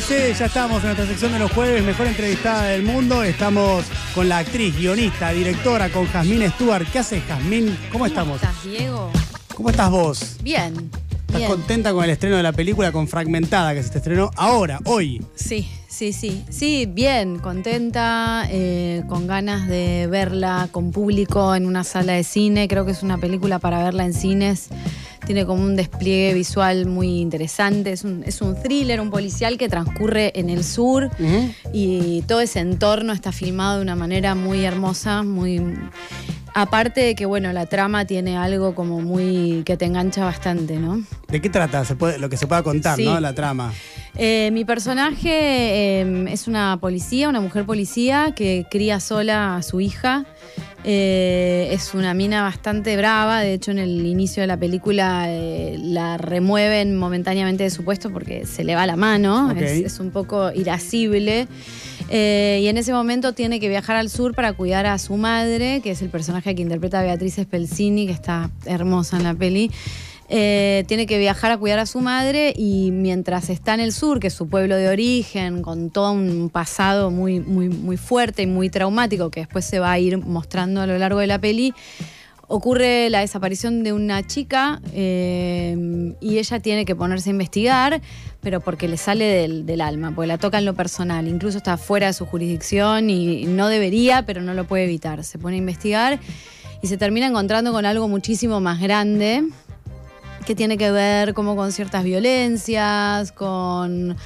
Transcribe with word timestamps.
15, 0.00 0.34
ya 0.34 0.46
estamos 0.46 0.78
en 0.78 0.86
nuestra 0.86 1.06
sección 1.06 1.32
de 1.32 1.38
los 1.38 1.52
jueves, 1.52 1.84
mejor 1.84 2.06
entrevistada 2.06 2.64
del 2.64 2.82
mundo. 2.82 3.22
Estamos 3.22 3.84
con 4.14 4.30
la 4.30 4.38
actriz, 4.38 4.74
guionista, 4.74 5.30
directora, 5.30 5.90
con 5.90 6.06
Jazmín 6.06 6.48
Stuart. 6.52 6.88
¿Qué 6.90 7.00
haces, 7.00 7.22
Jazmín? 7.28 7.76
¿Cómo 7.92 8.06
estamos? 8.06 8.40
¿Cómo 8.40 8.50
estás, 8.50 8.64
Diego? 8.64 9.10
¿Cómo 9.54 9.68
estás 9.68 9.90
vos? 9.90 10.36
Bien. 10.42 10.90
¿Estás 11.20 11.36
bien. 11.36 11.50
contenta 11.50 11.92
con 11.92 12.02
el 12.04 12.10
estreno 12.10 12.36
de 12.36 12.42
la 12.42 12.52
película 12.52 12.92
con 12.92 13.08
Fragmentada 13.08 13.74
que 13.74 13.82
se 13.82 13.90
te 13.90 13.98
estrenó 13.98 14.30
ahora, 14.36 14.80
hoy? 14.86 15.22
Sí, 15.34 15.68
sí, 15.90 16.12
sí. 16.12 16.44
Sí, 16.48 16.86
bien, 16.86 17.38
contenta, 17.38 18.46
eh, 18.50 19.02
con 19.08 19.26
ganas 19.26 19.68
de 19.68 20.06
verla 20.10 20.68
con 20.70 20.90
público 20.92 21.54
en 21.54 21.66
una 21.66 21.84
sala 21.84 22.12
de 22.14 22.24
cine. 22.24 22.68
Creo 22.68 22.84
que 22.86 22.92
es 22.92 23.02
una 23.02 23.18
película 23.18 23.58
para 23.58 23.82
verla 23.84 24.04
en 24.04 24.14
cines. 24.14 24.68
Tiene 25.26 25.44
como 25.44 25.62
un 25.62 25.76
despliegue 25.76 26.32
visual 26.34 26.86
muy 26.86 27.20
interesante. 27.20 27.92
Es 27.92 28.04
un, 28.04 28.24
es 28.24 28.40
un 28.40 28.60
thriller, 28.60 29.00
un 29.00 29.10
policial 29.10 29.58
que 29.58 29.68
transcurre 29.68 30.32
en 30.34 30.48
el 30.50 30.64
sur 30.64 31.10
y 31.72 32.22
todo 32.22 32.40
ese 32.40 32.60
entorno 32.60 33.12
está 33.12 33.30
filmado 33.30 33.76
de 33.76 33.82
una 33.82 33.96
manera 33.96 34.34
muy 34.34 34.64
hermosa, 34.64 35.22
muy... 35.22 35.60
Aparte 36.52 37.00
de 37.02 37.14
que, 37.14 37.26
bueno, 37.26 37.52
la 37.52 37.66
trama 37.66 38.06
tiene 38.06 38.36
algo 38.36 38.74
como 38.74 39.00
muy... 39.00 39.62
que 39.64 39.76
te 39.76 39.84
engancha 39.84 40.24
bastante, 40.24 40.78
¿no? 40.78 41.00
¿De 41.28 41.40
qué 41.40 41.48
trata? 41.48 41.84
Se 41.84 41.94
puede, 41.94 42.18
lo 42.18 42.28
que 42.28 42.36
se 42.36 42.48
pueda 42.48 42.64
contar, 42.64 42.96
Sí. 42.96 43.04
¿no? 43.04 43.20
La 43.20 43.32
trama. 43.34 43.72
Eh, 44.22 44.50
mi 44.52 44.66
personaje 44.66 45.30
eh, 45.32 46.26
es 46.28 46.46
una 46.46 46.76
policía, 46.78 47.30
una 47.30 47.40
mujer 47.40 47.64
policía 47.64 48.34
que 48.36 48.66
cría 48.70 49.00
sola 49.00 49.56
a 49.56 49.62
su 49.62 49.80
hija. 49.80 50.26
Eh, 50.84 51.68
es 51.72 51.94
una 51.94 52.12
mina 52.12 52.42
bastante 52.42 52.98
brava, 52.98 53.40
de 53.40 53.54
hecho 53.54 53.70
en 53.70 53.78
el 53.78 54.04
inicio 54.04 54.42
de 54.42 54.46
la 54.46 54.58
película 54.58 55.24
eh, 55.28 55.78
la 55.78 56.18
remueven 56.18 56.96
momentáneamente 56.96 57.64
de 57.64 57.70
su 57.70 57.82
puesto 57.82 58.10
porque 58.10 58.44
se 58.44 58.62
le 58.62 58.74
va 58.74 58.86
la 58.86 58.96
mano, 58.96 59.52
es, 59.52 59.72
es 59.72 60.00
un 60.00 60.10
poco 60.10 60.52
irascible. 60.52 61.48
Eh, 62.10 62.60
y 62.62 62.66
en 62.66 62.76
ese 62.76 62.92
momento 62.92 63.34
tiene 63.34 63.60
que 63.60 63.68
viajar 63.68 63.96
al 63.96 64.10
sur 64.10 64.34
para 64.34 64.52
cuidar 64.52 64.84
a 64.84 64.98
su 64.98 65.16
madre, 65.16 65.80
que 65.80 65.92
es 65.92 66.02
el 66.02 66.10
personaje 66.10 66.54
que 66.54 66.62
interpreta 66.62 67.02
Beatriz 67.02 67.36
Spelzini, 67.36 68.06
que 68.06 68.12
está 68.12 68.50
hermosa 68.66 69.16
en 69.16 69.22
la 69.22 69.34
peli. 69.34 69.70
Eh, 70.32 70.84
tiene 70.86 71.06
que 71.06 71.18
viajar 71.18 71.50
a 71.50 71.58
cuidar 71.58 71.80
a 71.80 71.86
su 71.86 71.98
madre 71.98 72.54
y 72.56 72.92
mientras 72.92 73.50
está 73.50 73.74
en 73.74 73.80
el 73.80 73.92
sur, 73.92 74.20
que 74.20 74.28
es 74.28 74.32
su 74.32 74.48
pueblo 74.48 74.76
de 74.76 74.88
origen, 74.88 75.60
con 75.60 75.90
todo 75.90 76.12
un 76.12 76.50
pasado 76.50 77.10
muy, 77.10 77.40
muy, 77.40 77.68
muy 77.68 77.96
fuerte 77.96 78.42
y 78.42 78.46
muy 78.46 78.70
traumático 78.70 79.28
que 79.32 79.40
después 79.40 79.64
se 79.64 79.80
va 79.80 79.90
a 79.90 79.98
ir 79.98 80.18
mostrando 80.18 80.82
a 80.82 80.86
lo 80.86 80.96
largo 80.98 81.18
de 81.18 81.26
la 81.26 81.40
peli, 81.40 81.74
ocurre 82.46 83.10
la 83.10 83.20
desaparición 83.20 83.82
de 83.82 83.92
una 83.92 84.24
chica 84.24 84.80
eh, 84.92 86.14
y 86.20 86.38
ella 86.38 86.60
tiene 86.60 86.84
que 86.84 86.94
ponerse 86.94 87.30
a 87.30 87.32
investigar, 87.32 88.00
pero 88.40 88.60
porque 88.60 88.86
le 88.86 88.98
sale 88.98 89.24
del, 89.24 89.66
del 89.66 89.80
alma, 89.80 90.12
porque 90.14 90.28
la 90.28 90.38
toca 90.38 90.58
en 90.58 90.64
lo 90.64 90.74
personal, 90.74 91.26
incluso 91.26 91.58
está 91.58 91.76
fuera 91.76 92.06
de 92.06 92.12
su 92.12 92.24
jurisdicción 92.24 93.10
y 93.10 93.46
no 93.46 93.66
debería, 93.66 94.24
pero 94.24 94.42
no 94.42 94.54
lo 94.54 94.64
puede 94.64 94.84
evitar. 94.84 95.24
Se 95.24 95.40
pone 95.40 95.56
a 95.56 95.58
investigar 95.58 96.20
y 96.82 96.86
se 96.86 96.96
termina 96.96 97.26
encontrando 97.26 97.72
con 97.72 97.84
algo 97.84 98.06
muchísimo 98.06 98.60
más 98.60 98.80
grande 98.80 99.42
que 100.44 100.54
tiene 100.54 100.78
que 100.78 100.90
ver 100.90 101.34
como 101.34 101.56
con 101.56 101.72
ciertas 101.72 102.04
violencias, 102.04 103.32
con 103.32 104.16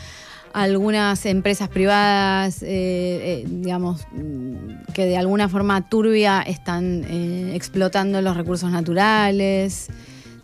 algunas 0.55 1.27
empresas 1.27 1.69
privadas, 1.69 2.63
eh, 2.63 2.69
eh, 2.69 3.45
digamos, 3.47 4.07
que 4.95 5.05
de 5.05 5.17
alguna 5.17 5.49
forma 5.49 5.89
turbia 5.89 6.43
están 6.43 7.05
eh, 7.09 7.51
explotando 7.55 8.23
los 8.23 8.37
recursos 8.37 8.71
naturales. 8.71 9.89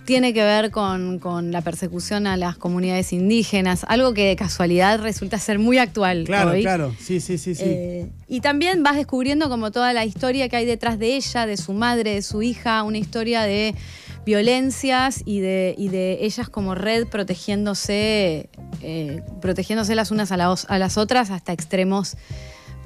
Tiene 0.04 0.34
que 0.34 0.42
ver 0.42 0.72
con, 0.72 1.20
con 1.20 1.52
la 1.52 1.60
persecución 1.60 2.26
a 2.26 2.36
las 2.36 2.56
comunidades 2.56 3.12
indígenas, 3.12 3.84
algo 3.86 4.12
que 4.12 4.26
de 4.26 4.34
casualidad 4.34 5.00
resulta 5.00 5.38
ser 5.38 5.60
muy 5.60 5.78
actual. 5.78 6.24
Claro, 6.24 6.50
hoy. 6.50 6.62
claro. 6.62 6.92
Sí, 6.98 7.20
sí, 7.20 7.38
sí, 7.38 7.54
sí. 7.54 8.08
Y 8.26 8.40
también 8.40 8.82
vas 8.82 8.96
descubriendo 8.96 9.48
como 9.48 9.70
toda 9.70 9.92
la 9.92 10.04
historia 10.04 10.48
que 10.48 10.56
hay 10.56 10.66
detrás 10.66 10.98
de 10.98 11.14
ella, 11.14 11.46
de 11.46 11.56
su 11.56 11.72
madre, 11.72 12.14
de 12.14 12.22
su 12.22 12.42
hija, 12.42 12.82
una 12.82 12.98
historia 12.98 13.42
de 13.42 13.76
violencias 14.24 15.22
y 15.24 15.40
de, 15.40 15.74
y 15.76 15.88
de 15.88 16.18
ellas 16.24 16.48
como 16.48 16.74
red 16.74 17.06
protegiéndose, 17.06 18.50
eh, 18.82 19.22
protegiéndose 19.40 19.94
las 19.94 20.10
unas 20.10 20.32
a, 20.32 20.36
la 20.36 20.52
a 20.52 20.78
las 20.78 20.98
otras 20.98 21.30
hasta 21.30 21.52
extremos 21.52 22.16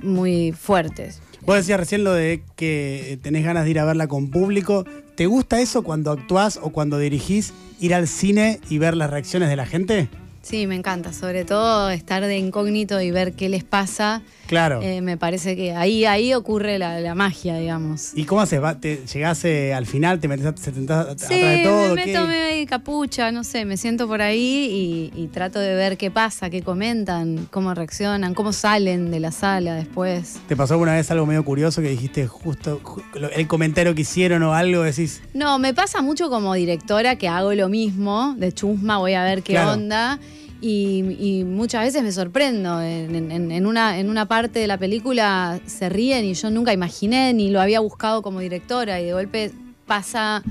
muy 0.03 0.53
fuertes. 0.53 1.21
Vos 1.43 1.57
decías 1.57 1.79
recién 1.79 2.05
lo 2.05 2.13
de 2.13 2.43
que 2.57 3.19
tenés 3.23 3.45
ganas 3.45 3.65
de 3.65 3.71
ir 3.71 3.79
a 3.79 3.85
verla 3.85 4.07
con 4.07 4.31
público. 4.31 4.85
¿Te 5.15 5.27
gusta 5.27 5.61
eso 5.61 5.83
cuando 5.83 6.11
actuás 6.11 6.59
o 6.63 6.71
cuando 6.71 6.99
dirigís, 6.99 7.53
ir 7.81 7.95
al 7.95 8.09
cine 8.09 8.61
y 8.71 8.79
ver 8.79 8.97
las 8.97 9.11
reacciones 9.11 9.51
de 9.51 9.57
la 9.57 9.67
gente? 9.67 10.09
Sí, 10.45 10.67
me 10.67 10.75
encanta, 10.77 11.13
sobre 11.15 11.45
todo 11.47 11.89
estar 11.89 12.23
de 12.23 12.37
incógnito 12.37 13.01
y 13.01 13.11
ver 13.11 13.33
qué 13.33 13.49
les 13.49 13.65
pasa. 13.65 14.21
Claro. 14.47 14.83
Eh, 14.83 15.01
me 15.01 15.17
parece 15.17 15.57
que 15.57 15.73
ahí, 15.73 16.05
ahí 16.05 16.35
ocurre 16.35 16.79
la, 16.79 17.01
la 17.01 17.15
magia, 17.15 17.57
digamos. 17.57 18.11
¿Y 18.15 18.25
cómo 18.25 18.43
haces? 18.43 18.61
¿Te 18.79 18.97
llegás 19.07 19.43
eh, 19.47 19.73
al 19.73 19.87
final, 19.87 20.21
te 20.21 20.29
metes, 20.29 20.45
a- 20.45 20.55
te 20.55 20.61
sentás 20.63 21.09
atrás 21.09 21.31
Sí, 21.31 21.41
de 21.41 21.59
todo? 21.65 21.95
me 21.97 22.05
meto 22.05 22.27
medio 22.27 22.67
capucha, 22.69 23.33
no 23.33 23.43
sé, 23.43 23.65
me 23.65 23.79
siento 23.79 24.07
por 24.07 24.21
ahí 24.21 25.11
y, 25.15 25.23
y 25.23 25.29
trato 25.29 25.59
de 25.61 25.75
ver 25.75 25.97
qué 25.97 26.11
pasa, 26.11 26.51
qué 26.51 26.61
comentan, 26.63 27.49
cómo 27.51 27.73
reaccionan, 27.73 28.35
cómo 28.35 28.53
salen 28.53 29.11
de 29.11 29.21
la 29.21 29.33
sala 29.33 29.75
después. 29.77 30.41
¿Te 30.47 30.57
pasó 30.57 30.75
alguna 30.75 30.93
vez 30.95 31.11
algo 31.11 31.25
medio 31.25 31.43
curioso 31.45 31.81
que 31.81 31.89
dijiste 31.89 32.27
justo 32.27 32.81
el 33.35 33.49
comentario 33.49 33.95
que 33.95 34.03
hicieron 34.03 34.43
o 34.43 34.53
algo? 34.55 34.83
Decís, 34.83 35.23
No, 35.33 35.59
me 35.59 35.73
pasa 35.73 36.03
mucho 36.03 36.29
como 36.29 36.53
directora 36.53 37.17
que 37.17 37.29
hago 37.29 37.55
lo 37.55 37.71
mismo, 37.71 38.35
de 38.37 38.53
chusma 38.53 38.99
voy 38.99 39.15
a 39.15 39.25
ver 39.25 39.43
qué 39.43 39.55
Claro. 39.55 39.73
onda. 39.73 40.19
Y, 40.61 41.17
y 41.21 41.45
muchas 41.45 41.85
veces 41.85 42.03
me 42.03 42.11
sorprendo. 42.13 42.81
En, 42.81 43.31
en- 43.31 43.51
en 43.53 43.67
una, 43.67 43.99
en 43.99 44.09
una 44.09 44.27
parte 44.27 44.59
de 44.61 44.67
la 44.67 44.79
película 44.79 45.61
se 45.67 45.89
ríen 45.89 46.25
y 46.25 46.35
yo 46.35 46.51
nunca 46.51 46.73
imaginé 46.73 47.33
ni 47.35 47.51
lo 47.51 47.61
había 47.61 47.81
buscado 47.81 48.23
como 48.23 48.41
directora. 48.41 49.01
Y 49.01 49.07
de 49.07 49.13
golpe 49.13 49.53
pasa 49.87 50.43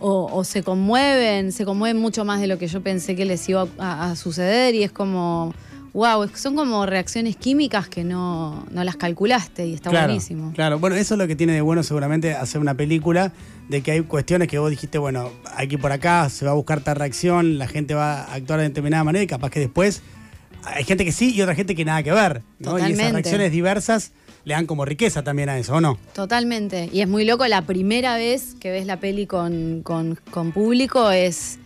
o, 0.00 0.28
o 0.32 0.42
se 0.44 0.62
conmueven, 0.62 1.52
se 1.52 1.64
conmueven 1.64 1.98
mucho 2.00 2.24
más 2.24 2.40
de 2.40 2.46
lo 2.48 2.58
que 2.58 2.66
yo 2.66 2.82
pensé 2.82 3.14
que 3.14 3.24
les 3.24 3.48
iba 3.48 3.66
a, 3.78 4.10
a 4.10 4.16
suceder. 4.16 4.74
Y 4.74 4.82
es 4.82 4.90
como, 4.90 5.54
wow, 5.92 6.28
son 6.34 6.56
como 6.56 6.84
reacciones 6.84 7.36
químicas 7.36 7.88
que 7.88 8.02
no, 8.02 8.66
no 8.72 8.82
las 8.82 8.96
calculaste 8.96 9.66
y 9.68 9.74
está 9.74 9.90
claro, 9.90 10.06
buenísimo. 10.08 10.52
Claro, 10.52 10.78
bueno, 10.80 10.96
eso 10.96 11.14
es 11.14 11.18
lo 11.18 11.28
que 11.28 11.36
tiene 11.36 11.52
de 11.52 11.60
bueno 11.60 11.82
seguramente 11.84 12.34
hacer 12.34 12.60
una 12.60 12.74
película, 12.74 13.32
de 13.68 13.82
que 13.82 13.92
hay 13.92 14.00
cuestiones 14.02 14.48
que 14.48 14.58
vos 14.58 14.70
dijiste, 14.70 14.98
bueno, 14.98 15.30
ir 15.68 15.78
por 15.80 15.92
acá, 15.92 16.28
se 16.28 16.44
va 16.44 16.50
a 16.50 16.54
buscar 16.54 16.80
tal 16.80 16.96
reacción, 16.96 17.58
la 17.58 17.66
gente 17.66 17.94
va 17.94 18.20
a 18.24 18.34
actuar 18.34 18.60
de 18.60 18.68
determinada 18.68 19.04
manera 19.04 19.22
y 19.22 19.26
capaz 19.26 19.50
que 19.50 19.60
después 19.60 20.02
hay 20.64 20.84
gente 20.84 21.04
que 21.04 21.12
sí 21.12 21.34
y 21.34 21.42
otra 21.42 21.54
gente 21.54 21.74
que 21.74 21.84
nada 21.84 22.02
que 22.02 22.12
ver. 22.12 22.42
¿no? 22.58 22.78
Y 22.78 22.92
esas 22.92 23.12
reacciones 23.12 23.52
diversas 23.52 24.12
le 24.44 24.52
dan 24.54 24.66
como 24.66 24.84
riqueza 24.84 25.22
también 25.24 25.48
a 25.48 25.58
eso, 25.58 25.74
¿o 25.76 25.80
no? 25.80 25.98
Totalmente. 26.12 26.90
Y 26.92 27.00
es 27.00 27.08
muy 27.08 27.24
loco, 27.24 27.46
la 27.46 27.62
primera 27.62 28.16
vez 28.16 28.54
que 28.60 28.70
ves 28.70 28.84
la 28.86 28.98
peli 28.98 29.26
con, 29.26 29.80
con- 29.82 30.18
con 30.30 30.52
público 30.52 31.10
es... 31.10 31.58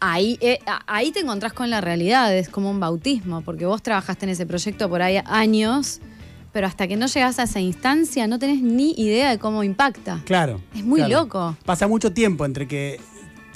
Ahí, 0.00 0.36
eh, 0.42 0.58
ahí 0.86 1.12
te 1.12 1.20
encontrás 1.20 1.54
con 1.54 1.70
la 1.70 1.80
realidad, 1.80 2.36
es 2.36 2.50
como 2.50 2.70
un 2.70 2.78
bautismo, 2.78 3.40
porque 3.40 3.64
vos 3.64 3.82
trabajaste 3.82 4.26
en 4.26 4.30
ese 4.30 4.44
proyecto 4.44 4.88
por 4.90 5.00
ahí 5.00 5.18
años, 5.24 6.00
pero 6.54 6.68
hasta 6.68 6.86
que 6.86 6.96
no 6.96 7.06
llegás 7.06 7.38
a 7.40 7.42
esa 7.42 7.58
instancia 7.60 8.26
no 8.28 8.38
tenés 8.38 8.62
ni 8.62 8.92
idea 8.96 9.28
de 9.28 9.38
cómo 9.38 9.64
impacta. 9.64 10.22
Claro. 10.24 10.60
Es 10.74 10.84
muy 10.84 11.00
claro. 11.00 11.14
loco. 11.24 11.56
Pasa 11.66 11.88
mucho 11.88 12.12
tiempo 12.12 12.44
entre 12.46 12.68
que 12.68 13.00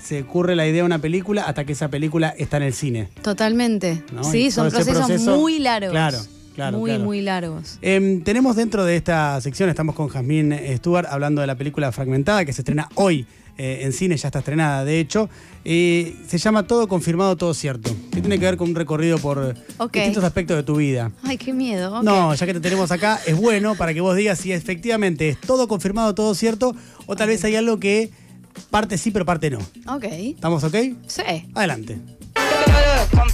se 0.02 0.22
ocurre 0.22 0.56
la 0.56 0.66
idea 0.66 0.82
de 0.82 0.86
una 0.86 0.98
película 0.98 1.42
hasta 1.44 1.64
que 1.64 1.72
esa 1.72 1.88
película 1.88 2.34
está 2.36 2.56
en 2.56 2.64
el 2.64 2.74
cine. 2.74 3.08
Totalmente. 3.22 4.02
¿no? 4.12 4.24
Sí, 4.24 4.50
son 4.50 4.68
procesos 4.68 5.06
proceso- 5.06 5.38
muy 5.38 5.60
largos. 5.60 5.92
Claro, 5.92 6.18
claro. 6.58 6.78
Muy, 6.78 6.90
claro. 6.90 7.04
muy 7.04 7.20
largos. 7.20 7.78
Em, 7.82 8.20
tenemos 8.22 8.56
dentro 8.56 8.84
de 8.84 8.96
esta 8.96 9.40
sección, 9.40 9.70
estamos 9.70 9.94
con 9.94 10.08
Jazmín 10.08 10.52
Stuart 10.76 11.06
hablando 11.08 11.40
de 11.40 11.46
la 11.46 11.54
película 11.54 11.92
Fragmentada 11.92 12.44
que 12.44 12.52
se 12.52 12.62
estrena 12.62 12.88
hoy 12.96 13.26
eh, 13.56 13.80
en 13.82 13.92
cine, 13.92 14.16
ya 14.16 14.26
está 14.28 14.40
estrenada 14.40 14.84
de 14.84 14.98
hecho. 14.98 15.30
Eh, 15.64 16.16
se 16.26 16.38
llama 16.38 16.66
Todo 16.66 16.88
Confirmado, 16.88 17.36
Todo 17.36 17.54
Cierto, 17.54 17.94
que 18.12 18.20
tiene 18.20 18.40
que 18.40 18.44
ver 18.44 18.56
con 18.56 18.70
un 18.70 18.74
recorrido 18.74 19.18
por 19.18 19.54
distintos 19.92 20.24
aspectos 20.24 20.56
de 20.56 20.64
tu 20.64 20.76
vida. 20.76 21.12
Ay, 21.22 21.38
qué 21.38 21.52
miedo. 21.52 22.02
No, 22.02 22.34
ya 22.34 22.46
que 22.46 22.54
te 22.54 22.60
tenemos 22.60 22.90
acá, 22.90 23.20
es 23.24 23.36
bueno 23.36 23.76
para 23.76 23.94
que 23.94 24.00
vos 24.00 24.16
digas 24.16 24.40
si 24.40 24.52
efectivamente 24.52 25.28
es 25.28 25.40
todo 25.40 25.68
confirmado, 25.68 26.12
todo 26.14 26.34
cierto, 26.34 26.74
o 27.06 27.14
tal 27.14 27.28
vez 27.28 27.44
hay 27.44 27.54
algo 27.54 27.78
que 27.78 28.10
parte 28.70 28.98
sí, 28.98 29.12
pero 29.12 29.24
parte 29.24 29.48
no. 29.50 29.58
Ok. 29.86 30.04
¿Estamos 30.04 30.64
ok? 30.64 30.74
Sí. 31.06 31.22
Adelante. 31.54 32.17
Con. 33.10 33.28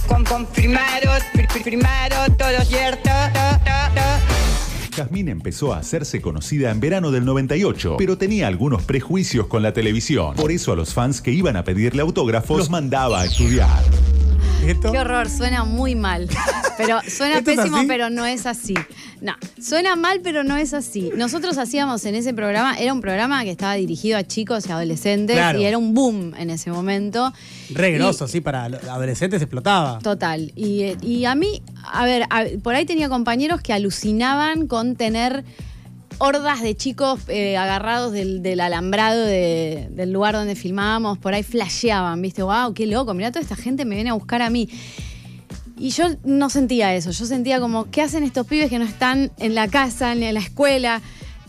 Jazmín 4.95 5.27
empezó 5.27 5.73
a 5.73 5.79
hacerse 5.79 6.21
conocida 6.21 6.71
en 6.71 6.79
verano 6.79 7.11
del 7.11 7.25
98, 7.25 7.95
pero 7.97 8.17
tenía 8.17 8.47
algunos 8.47 8.83
prejuicios 8.83 9.47
con 9.47 9.61
la 9.61 9.73
televisión. 9.73 10.35
Por 10.35 10.51
eso 10.51 10.71
a 10.71 10.75
los 10.75 10.93
fans 10.93 11.21
que 11.21 11.31
iban 11.31 11.57
a 11.57 11.63
pedirle 11.63 12.01
autógrafos 12.01 12.57
los 12.57 12.69
mandaba 12.69 13.21
a 13.21 13.25
estudiar. 13.25 13.83
Qué 14.65 14.97
horror, 14.99 15.29
suena 15.29 15.63
muy 15.63 15.93
mal. 15.95 16.27
Pero 16.77 16.99
suena 17.07 17.37
¿Esto 17.37 17.51
es 17.51 17.57
pésimo, 17.57 17.83
pero 17.87 18.09
no 18.09 18.25
es 18.25 18.45
así. 18.45 18.73
No, 19.21 19.33
suena 19.61 19.95
mal, 19.95 20.19
pero 20.21 20.43
no 20.43 20.57
es 20.57 20.73
así. 20.73 21.09
Nosotros 21.15 21.57
hacíamos 21.57 22.03
en 22.03 22.15
ese 22.15 22.33
programa, 22.33 22.75
era 22.77 22.91
un 22.91 22.99
programa 22.99 23.43
que 23.45 23.51
estaba 23.51 23.75
dirigido 23.75 24.17
a 24.17 24.23
chicos 24.25 24.67
y 24.67 24.71
adolescentes 24.73 25.37
Claro. 25.37 25.57
y 25.61 25.63
era 25.65 25.77
un 25.77 25.93
boom 25.93 26.33
en 26.37 26.49
ese 26.49 26.71
momento. 26.71 27.31
Re 27.69 27.91
Y- 27.91 27.93
grosso, 27.93 28.27
sí, 28.27 28.41
para 28.41 28.65
adolescentes 28.65 29.41
explotaba. 29.41 29.99
Total. 29.99 30.51
Y, 30.55 30.81
eh, 30.81 30.97
y 31.01 31.23
a 31.23 31.33
mí, 31.35 31.61
a 31.85 32.03
ver, 32.03 32.23
a- 32.29 32.43
por 32.61 32.75
ahí 32.75 32.85
tenía 32.85 33.07
compañeros 33.07 33.61
que 33.61 33.71
alucinaban 33.71 34.67
con 34.67 34.97
tener 34.97 35.45
hordas 36.17 36.61
de 36.61 36.75
chicos 36.75 37.19
eh, 37.27 37.57
agarrados 37.57 38.11
del, 38.11 38.41
del 38.41 38.59
alambrado 38.61 39.25
de- 39.25 39.87
del 39.91 40.11
lugar 40.11 40.33
donde 40.35 40.55
filmábamos, 40.55 41.17
por 41.17 41.33
ahí 41.33 41.43
flasheaban, 41.43 42.21
¿viste? 42.21 42.43
¡Wow! 42.43 42.73
¡Qué 42.73 42.85
loco! 42.87 43.13
Mirá, 43.13 43.31
toda 43.31 43.41
esta 43.41 43.55
gente 43.55 43.85
me 43.85 43.95
viene 43.95 44.09
a 44.09 44.13
buscar 44.13 44.41
a 44.41 44.49
mí. 44.49 44.69
Y 45.77 45.89
yo 45.89 46.05
no 46.23 46.49
sentía 46.49 46.95
eso, 46.95 47.11
yo 47.11 47.25
sentía 47.25 47.59
como, 47.59 47.91
¿qué 47.91 48.01
hacen 48.01 48.23
estos 48.23 48.47
pibes 48.47 48.69
que 48.69 48.79
no 48.79 48.85
están 48.85 49.31
en 49.37 49.55
la 49.55 49.67
casa, 49.67 50.15
ni 50.15 50.25
en 50.25 50.33
la 50.35 50.39
escuela? 50.39 51.01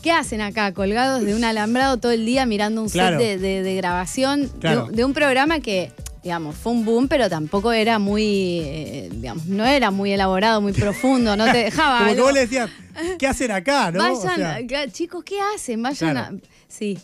¿Qué 0.03 0.11
hacen 0.11 0.41
acá, 0.41 0.73
colgados 0.73 1.23
de 1.23 1.35
un 1.35 1.45
alambrado 1.45 1.97
todo 1.99 2.13
el 2.13 2.27
día 2.27 2.45
mirando 2.47 2.83
un 2.83 2.89
Claro. 2.89 3.19
set 3.19 3.39
de, 3.41 3.49
de- 3.49 3.63
de 3.63 3.75
grabación 3.77 4.51
de, 4.93 5.05
un 5.05 5.13
programa 5.15 5.61
que, 5.61 5.93
digamos, 6.27 6.57
fue 6.57 6.73
un 6.73 6.85
boom, 6.85 7.07
pero 7.07 7.31
tampoco 7.31 7.71
era 7.73 8.01
muy, 8.01 8.59
eh, 8.65 9.09
digamos, 9.13 9.47
no 9.47 9.65
era 9.65 9.93
muy 9.93 10.11
elaborado, 10.11 10.61
muy 10.61 10.73
profundo, 10.73 11.37
no 11.37 11.45
te 11.45 11.59
dejaba. 11.59 11.99
Como 11.99 12.07
que 12.07 12.11
algo. 12.15 12.25
vos 12.25 12.35
le 12.35 12.41
decías, 12.41 12.69
¿qué 13.17 13.29
hacen 13.29 13.53
acá? 13.53 13.91
¿no? 13.93 14.01
O 14.13 14.21
Vayan, 14.25 14.67
sea, 14.69 14.89
chicos, 14.89 15.23
¿qué 15.23 15.37
hacen? 15.55 15.81
Vayan 15.85 16.11
Claro. 16.15 16.37
a. 16.37 16.41
Sí. 16.67 16.99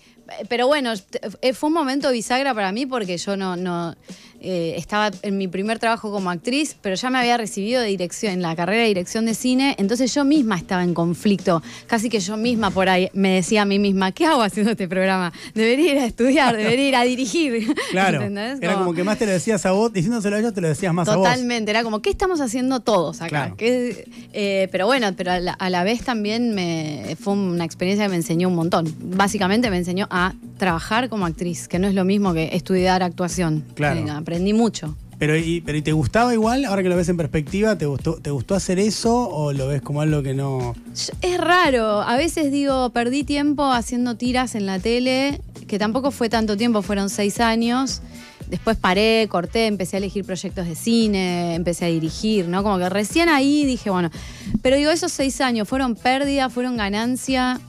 Pero 0.48 0.66
bueno, 0.66 0.92
eh, 1.40 1.52
fue 1.52 1.68
un 1.68 1.74
momento 1.74 2.10
bisagra 2.10 2.52
para 2.52 2.72
mí 2.72 2.84
porque 2.84 3.16
yo 3.16 3.36
no, 3.36 3.54
no 3.54 3.94
eh, 4.42 4.74
estaba 4.76 5.10
en 5.22 5.38
mi 5.38 5.48
primer 5.48 5.78
trabajo 5.78 6.10
como 6.10 6.30
actriz, 6.30 6.76
pero 6.82 6.96
ya 6.96 7.10
me 7.10 7.18
había 7.18 7.36
recibido 7.36 7.80
de 7.80 7.88
dirección, 7.88 8.32
en 8.32 8.42
la 8.42 8.54
carrera 8.56 8.82
de 8.82 8.88
dirección 8.88 9.24
de 9.26 9.34
cine, 9.34 9.74
entonces 9.78 10.12
yo 10.14 10.24
misma 10.24 10.56
estaba 10.56 10.82
en 10.84 10.94
conflicto. 10.94 11.62
Casi 11.86 12.08
que 12.10 12.20
yo 12.20 12.36
misma 12.36 12.70
por 12.70 12.88
ahí 12.88 13.08
me 13.12 13.30
decía 13.34 13.62
a 13.62 13.64
mí 13.64 13.78
misma, 13.78 14.12
¿qué 14.12 14.26
hago 14.26 14.42
haciendo 14.42 14.72
este 14.72 14.88
programa? 14.88 15.32
Debería 15.54 15.92
ir 15.92 15.98
a 15.98 16.06
estudiar, 16.06 16.56
debería 16.56 16.88
ir 16.88 16.96
a 16.96 17.04
dirigir. 17.04 17.74
claro. 17.90 18.18
¿Entendés? 18.18 18.58
Era 18.60 18.74
como 18.74 18.92
que 18.94 19.04
más 19.04 19.18
te 19.18 19.26
lo 19.26 19.32
decías 19.32 19.64
a 19.66 19.72
vos, 19.72 19.92
diciéndoselo 19.92 20.36
a 20.36 20.38
ellos, 20.40 20.52
te 20.54 20.60
lo 20.60 20.68
decías 20.68 20.92
más 20.92 21.08
a 21.08 21.16
vos. 21.16 21.24
Totalmente, 21.26 21.70
era 21.70 21.82
como, 21.82 22.02
¿qué 22.02 22.10
estamos 22.10 22.40
haciendo 22.40 22.80
todos 22.80 23.20
acá? 23.20 23.28
Claro. 23.28 23.56
¿Qué- 23.56 24.04
eh, 24.32 24.68
pero 24.72 24.86
bueno, 24.86 25.08
pero 25.16 25.32
a 25.32 25.40
la, 25.40 25.52
a 25.52 25.70
la 25.70 25.84
vez 25.84 26.02
también 26.02 26.54
me, 26.54 27.16
fue 27.20 27.34
una 27.34 27.64
experiencia 27.64 28.04
que 28.06 28.10
me 28.10 28.16
enseñó 28.16 28.48
un 28.48 28.54
montón. 28.54 28.92
Básicamente 29.00 29.70
me 29.70 29.76
enseñó 29.76 30.08
a 30.10 30.34
trabajar 30.58 31.08
como 31.08 31.26
actriz, 31.26 31.68
que 31.68 31.78
no 31.78 31.88
es 31.88 31.94
lo 31.94 32.04
mismo 32.04 32.32
que 32.32 32.50
estudiar 32.56 33.02
actuación. 33.02 33.64
Claro. 33.74 34.00
Eh, 34.00 34.04
aprendí 34.32 34.54
mucho. 34.54 34.96
Pero 35.18 35.36
y, 35.36 35.60
pero 35.60 35.76
¿y 35.76 35.82
te 35.82 35.92
gustaba 35.92 36.32
igual? 36.32 36.64
Ahora 36.64 36.82
que 36.82 36.88
lo 36.88 36.96
ves 36.96 37.08
en 37.10 37.18
perspectiva, 37.18 37.76
¿te 37.76 37.84
gustó, 37.84 38.14
¿te 38.14 38.30
gustó 38.30 38.54
hacer 38.54 38.78
eso 38.78 39.28
o 39.28 39.52
lo 39.52 39.68
ves 39.68 39.82
como 39.82 40.00
algo 40.00 40.22
que 40.22 40.32
no...? 40.32 40.74
Es 41.20 41.38
raro, 41.38 42.00
a 42.00 42.16
veces 42.16 42.50
digo, 42.50 42.90
perdí 42.90 43.22
tiempo 43.22 43.70
haciendo 43.70 44.16
tiras 44.16 44.54
en 44.54 44.64
la 44.64 44.78
tele, 44.78 45.40
que 45.68 45.78
tampoco 45.78 46.10
fue 46.10 46.28
tanto 46.30 46.56
tiempo, 46.56 46.80
fueron 46.80 47.10
seis 47.10 47.40
años. 47.40 48.00
Después 48.48 48.76
paré, 48.76 49.28
corté, 49.30 49.66
empecé 49.66 49.96
a 49.96 49.98
elegir 49.98 50.24
proyectos 50.24 50.66
de 50.66 50.74
cine, 50.74 51.54
empecé 51.54 51.84
a 51.84 51.88
dirigir, 51.88 52.48
¿no? 52.48 52.62
Como 52.62 52.78
que 52.78 52.88
recién 52.88 53.28
ahí 53.28 53.64
dije, 53.64 53.90
bueno, 53.90 54.10
pero 54.62 54.76
digo, 54.76 54.90
esos 54.90 55.12
seis 55.12 55.40
años 55.40 55.68
fueron 55.68 55.94
pérdida, 55.94 56.48
fueron 56.48 56.76
ganancia. 56.76 57.60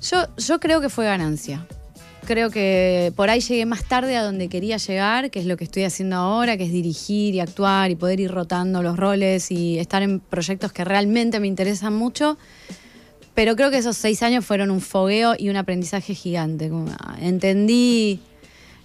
Yo, 0.00 0.26
yo 0.38 0.60
creo 0.60 0.80
que 0.80 0.88
fue 0.88 1.04
ganancia. 1.04 1.66
Creo 2.26 2.50
que 2.50 3.12
por 3.16 3.28
ahí 3.28 3.40
llegué 3.40 3.66
más 3.66 3.84
tarde 3.84 4.16
a 4.16 4.22
donde 4.22 4.48
quería 4.48 4.78
llegar, 4.78 5.30
que 5.30 5.40
es 5.40 5.46
lo 5.46 5.56
que 5.58 5.64
estoy 5.64 5.82
haciendo 5.84 6.16
ahora, 6.16 6.56
que 6.56 6.64
es 6.64 6.72
dirigir 6.72 7.34
y 7.34 7.40
actuar 7.40 7.90
y 7.90 7.96
poder 7.96 8.18
ir 8.20 8.30
rotando 8.30 8.82
los 8.82 8.96
roles 8.96 9.50
y 9.50 9.78
estar 9.78 10.02
en 10.02 10.20
proyectos 10.20 10.72
que 10.72 10.84
realmente 10.84 11.38
me 11.38 11.46
interesan 11.48 11.92
mucho. 11.94 12.38
Pero 13.34 13.56
creo 13.56 13.70
que 13.70 13.78
esos 13.78 13.96
seis 13.98 14.22
años 14.22 14.44
fueron 14.46 14.70
un 14.70 14.80
fogueo 14.80 15.34
y 15.38 15.50
un 15.50 15.56
aprendizaje 15.56 16.14
gigante. 16.14 16.70
Ah, 16.98 17.16
Entendí, 17.20 18.20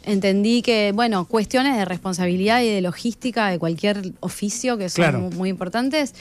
entendí 0.04 0.62
que, 0.62 0.92
bueno, 0.94 1.24
cuestiones 1.26 1.78
de 1.78 1.86
responsabilidad 1.86 2.62
y 2.62 2.68
de 2.68 2.82
logística 2.82 3.48
de 3.50 3.58
cualquier 3.58 4.12
oficio 4.20 4.78
que 4.78 4.90
son 4.90 5.04
Claro. 5.04 5.20
muy 5.36 5.50
importantes. 5.50 6.14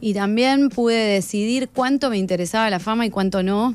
Y 0.00 0.14
también 0.14 0.68
pude 0.68 0.94
decidir 0.94 1.68
cuánto 1.68 2.10
me 2.10 2.18
interesaba 2.18 2.70
la 2.70 2.78
fama 2.78 3.06
y 3.06 3.10
cuánto 3.10 3.42
no. 3.42 3.74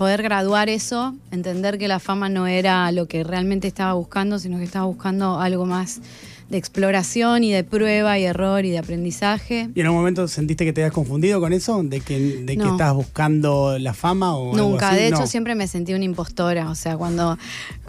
Poder 0.00 0.22
graduar 0.22 0.70
eso, 0.70 1.14
entender 1.30 1.76
que 1.76 1.86
la 1.86 1.98
fama 1.98 2.30
no 2.30 2.46
era 2.46 2.90
lo 2.90 3.04
que 3.06 3.22
realmente 3.22 3.68
estaba 3.68 3.92
buscando, 3.92 4.38
sino 4.38 4.56
que 4.56 4.64
estaba 4.64 4.86
buscando 4.86 5.38
algo 5.38 5.66
más 5.66 6.00
de 6.48 6.56
exploración 6.56 7.44
y 7.44 7.52
de 7.52 7.64
prueba 7.64 8.18
y 8.18 8.24
error 8.24 8.64
y 8.64 8.70
de 8.70 8.78
aprendizaje. 8.78 9.68
¿Y 9.74 9.80
en 9.80 9.86
algún 9.86 10.00
momento 10.00 10.26
sentiste 10.26 10.64
que 10.64 10.72
te 10.72 10.80
habías 10.80 10.94
confundido 10.94 11.38
con 11.38 11.52
eso? 11.52 11.82
¿De 11.82 12.00
que, 12.00 12.18
de 12.18 12.56
que 12.56 12.66
estabas 12.66 12.94
buscando 12.94 13.78
la 13.78 13.92
fama 13.92 14.34
o 14.34 14.54
algo 14.54 14.70
Nunca, 14.70 14.88
así? 14.88 14.96
de 15.00 15.08
hecho 15.08 15.20
No. 15.20 15.26
siempre 15.26 15.54
me 15.54 15.68
sentí 15.68 15.92
una 15.92 16.04
impostora, 16.04 16.70
o 16.70 16.74
sea, 16.74 16.96
cuando, 16.96 17.36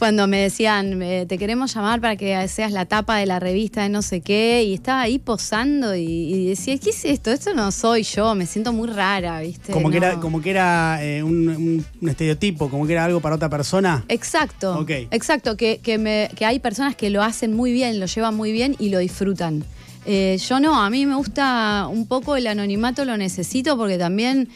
cuando 0.01 0.25
me 0.25 0.37
decían, 0.41 0.99
eh, 1.03 1.27
te 1.29 1.37
queremos 1.37 1.75
llamar 1.75 2.01
para 2.01 2.15
que 2.15 2.47
seas 2.47 2.71
la 2.71 2.85
tapa 2.85 3.17
de 3.17 3.27
la 3.27 3.39
revista 3.39 3.83
de 3.83 3.89
no 3.89 4.01
sé 4.01 4.21
qué, 4.21 4.63
y 4.63 4.73
estaba 4.73 5.01
ahí 5.01 5.19
posando 5.19 5.95
y, 5.95 6.01
y 6.01 6.47
decía, 6.47 6.75
¿qué 6.79 6.89
es 6.89 7.05
esto? 7.05 7.29
Esto 7.29 7.53
no 7.53 7.71
soy 7.71 8.01
yo, 8.01 8.33
me 8.33 8.47
siento 8.47 8.73
muy 8.73 8.87
rara, 8.89 9.39
¿viste? 9.41 9.71
Como 9.71 9.91
que 9.91 9.97
era, 9.97 10.19
como 10.19 10.41
que 10.41 10.49
era 10.49 10.97
eh, 11.05 11.21
un, 11.21 11.47
un- 11.49 11.85
un 12.01 12.09
estereotipo, 12.09 12.67
como 12.67 12.87
que 12.87 12.93
era 12.93 13.05
algo 13.05 13.19
para 13.19 13.35
otra 13.35 13.47
persona. 13.47 14.03
Exacto, 14.07 14.79
Ok. 14.79 14.89
exacto, 15.11 15.55
que, 15.55 15.77
que, 15.83 15.99
me- 15.99 16.31
que 16.35 16.45
hay 16.47 16.57
personas 16.57 16.95
que 16.95 17.11
lo 17.11 17.21
hacen 17.21 17.55
muy 17.55 17.71
bien, 17.71 17.99
lo 17.99 18.07
llevan 18.07 18.35
muy 18.35 18.51
bien 18.51 18.75
y 18.79 18.89
lo 18.89 18.97
disfrutan. 18.97 19.63
Eh, 20.07 20.39
yo 20.49 20.59
no, 20.59 20.81
a 20.81 20.89
mí 20.89 21.05
me 21.05 21.13
gusta 21.13 21.87
un 21.87 22.07
poco 22.07 22.35
el 22.37 22.47
anonimato, 22.47 23.05
lo 23.05 23.17
necesito 23.17 23.77
porque 23.77 23.99
también 23.99 24.49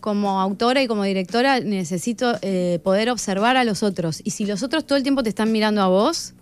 como 0.00 0.40
autora 0.40 0.82
y 0.82 0.86
como 0.86 1.04
directora 1.04 1.60
necesito 1.60 2.34
eh, 2.42 2.80
poder 2.82 3.10
observar 3.10 3.56
a 3.56 3.64
los 3.64 3.82
otros. 3.82 4.20
Y 4.24 4.30
si 4.30 4.44
los 4.46 4.62
otros 4.62 4.86
todo 4.86 4.96
el 4.96 5.02
tiempo 5.02 5.22
te 5.22 5.28
están 5.28 5.52
mirando 5.52 5.82
a 5.82 5.88
vos, 5.88 6.34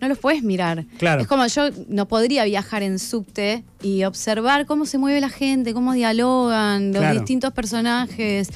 no 0.00 0.08
los 0.08 0.18
puedes 0.18 0.42
mirar. 0.42 0.84
Claro. 0.98 1.22
Es 1.22 1.28
como 1.28 1.46
yo 1.46 1.68
no 1.88 2.08
podría 2.08 2.44
viajar 2.44 2.82
en 2.82 2.98
subte 2.98 3.62
y 3.82 4.02
observar 4.02 4.66
cómo 4.66 4.84
se 4.84 4.98
mueve 4.98 5.20
la 5.20 5.28
gente, 5.28 5.72
cómo 5.74 5.92
dialogan, 5.92 6.88
los 6.92 6.98
Claro. 7.02 7.14
distintos 7.20 7.52
personajes. 7.52 8.48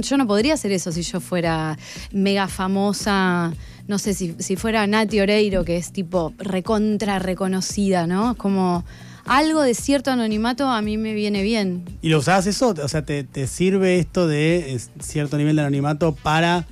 Yo 0.00 0.16
no 0.16 0.26
podría 0.26 0.54
hacer 0.54 0.72
eso 0.72 0.90
si 0.90 1.02
yo 1.02 1.20
fuera 1.20 1.76
mega 2.10 2.48
famosa. 2.48 3.52
No 3.86 3.98
sé, 3.98 4.14
si, 4.14 4.34
si 4.38 4.56
fuera 4.56 4.86
Nati 4.86 5.20
Oreiro, 5.20 5.64
que 5.64 5.76
es 5.76 5.92
tipo 5.92 6.32
recontra 6.38 7.18
reconocida, 7.18 8.06
¿no? 8.06 8.34
Como 8.36 8.84
algo 9.28 9.62
de 9.62 9.74
cierto 9.74 10.10
anonimato 10.10 10.68
a 10.68 10.82
mí 10.82 10.96
me 10.96 11.14
viene 11.14 11.42
bien. 11.42 11.84
¿Y 12.02 12.08
lo 12.08 12.18
usabas 12.18 12.46
eso? 12.46 12.74
O 12.82 12.88
sea, 12.88 13.04
¿te, 13.04 13.46
sirve 13.46 13.98
esto 13.98 14.26
de 14.26 14.80
cierto 15.00 15.36
nivel 15.36 15.56
de 15.56 15.62
anonimato 15.62 16.14
para 16.14 16.66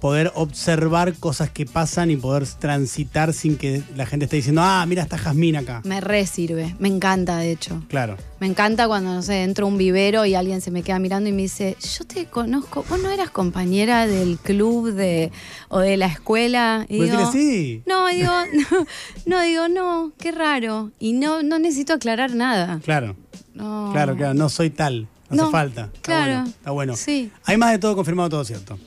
poder 0.00 0.30
observar 0.34 1.14
cosas 1.14 1.50
que 1.50 1.64
pasan 1.66 2.10
y 2.10 2.16
poder 2.16 2.46
transitar 2.46 3.32
sin 3.32 3.56
que 3.56 3.82
la 3.96 4.04
gente 4.06 4.24
esté 4.26 4.36
diciendo, 4.36 4.60
ah, 4.62 4.84
mira, 4.86 5.02
está 5.02 5.16
Jazmín 5.18 5.56
acá? 5.56 5.80
Me 5.84 6.00
re 6.00 6.26
sirve, 6.26 6.74
me 6.78 6.88
encanta 6.88 7.38
de 7.38 7.50
hecho. 7.52 7.82
Claro. 7.88 8.16
Me 8.38 8.46
encanta 8.46 8.86
cuando, 8.88 9.14
no 9.14 9.22
sé, 9.22 9.42
entro 9.42 9.66
a 9.66 9.68
un 9.68 9.78
vivero 9.78 10.26
y 10.26 10.34
alguien 10.34 10.60
se 10.60 10.70
me 10.70 10.82
queda 10.82 10.98
mirando 10.98 11.28
y 11.30 11.32
me 11.32 11.42
dice, 11.42 11.76
yo 11.98 12.04
te 12.04 12.26
conozco, 12.26 12.84
vos 12.88 13.00
no 13.02 13.10
eras 13.10 13.30
compañera 13.30 14.06
del 14.06 14.38
club 14.38 14.92
de, 14.92 15.32
o 15.68 15.78
de 15.78 15.96
la 15.96 16.06
escuela. 16.06 16.84
Y 16.88 16.98
Vos 16.98 17.06
digo, 17.06 17.18
decirle, 17.18 17.32
sí. 17.50 17.82
No, 17.86 18.06
digo, 18.10 18.30
no, 18.70 18.86
no, 19.24 19.40
digo, 19.40 19.68
no, 19.68 20.12
qué 20.18 20.30
raro. 20.32 20.90
Y 20.98 21.14
no, 21.14 21.42
no 21.42 21.58
necesito 21.58 21.94
aclarar 21.94 22.34
nada. 22.34 22.80
Claro, 22.84 23.16
No. 23.54 23.90
claro, 23.92 24.14
claro, 24.16 24.34
no 24.34 24.48
soy 24.50 24.70
tal. 24.70 25.08
No, 25.28 25.44
hace 25.44 25.52
falta. 25.52 25.84
Está 25.86 26.00
claro. 26.02 26.32
bueno, 26.34 26.46
Está 26.48 26.70
bueno. 26.70 26.96
Sí. 26.96 27.32
Hay 27.46 27.56
más 27.56 27.72
de 27.72 27.78
todo 27.78 27.96
confirmado, 27.96 28.28
todo 28.28 28.44
cierto. 28.44 28.78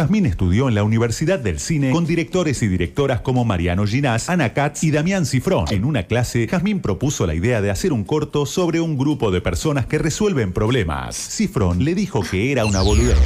Jazmín 0.00 0.24
estudió 0.24 0.70
en 0.70 0.74
la 0.74 0.82
Universidad 0.82 1.38
del 1.38 1.60
Cine 1.60 1.90
con 1.90 2.06
directores 2.06 2.62
y 2.62 2.68
directoras 2.68 3.20
como 3.20 3.44
Mariano 3.44 3.86
Ginás, 3.86 4.30
Ana 4.30 4.54
Katz 4.54 4.82
y 4.82 4.90
Damián 4.90 5.26
Cifrón. 5.26 5.66
En 5.70 5.84
una 5.84 6.04
clase, 6.04 6.48
Jazmín 6.48 6.80
propuso 6.80 7.26
la 7.26 7.34
idea 7.34 7.60
de 7.60 7.70
hacer 7.70 7.92
un 7.92 8.04
corto 8.04 8.46
sobre 8.46 8.80
un 8.80 8.96
grupo 8.96 9.30
de 9.30 9.42
personas 9.42 9.84
que 9.84 9.98
resuelven 9.98 10.54
problemas. 10.54 11.16
Cifrón 11.16 11.84
le 11.84 11.94
dijo 11.94 12.22
que 12.22 12.50
era 12.50 12.64
una 12.64 12.80
boludez. 12.80 13.18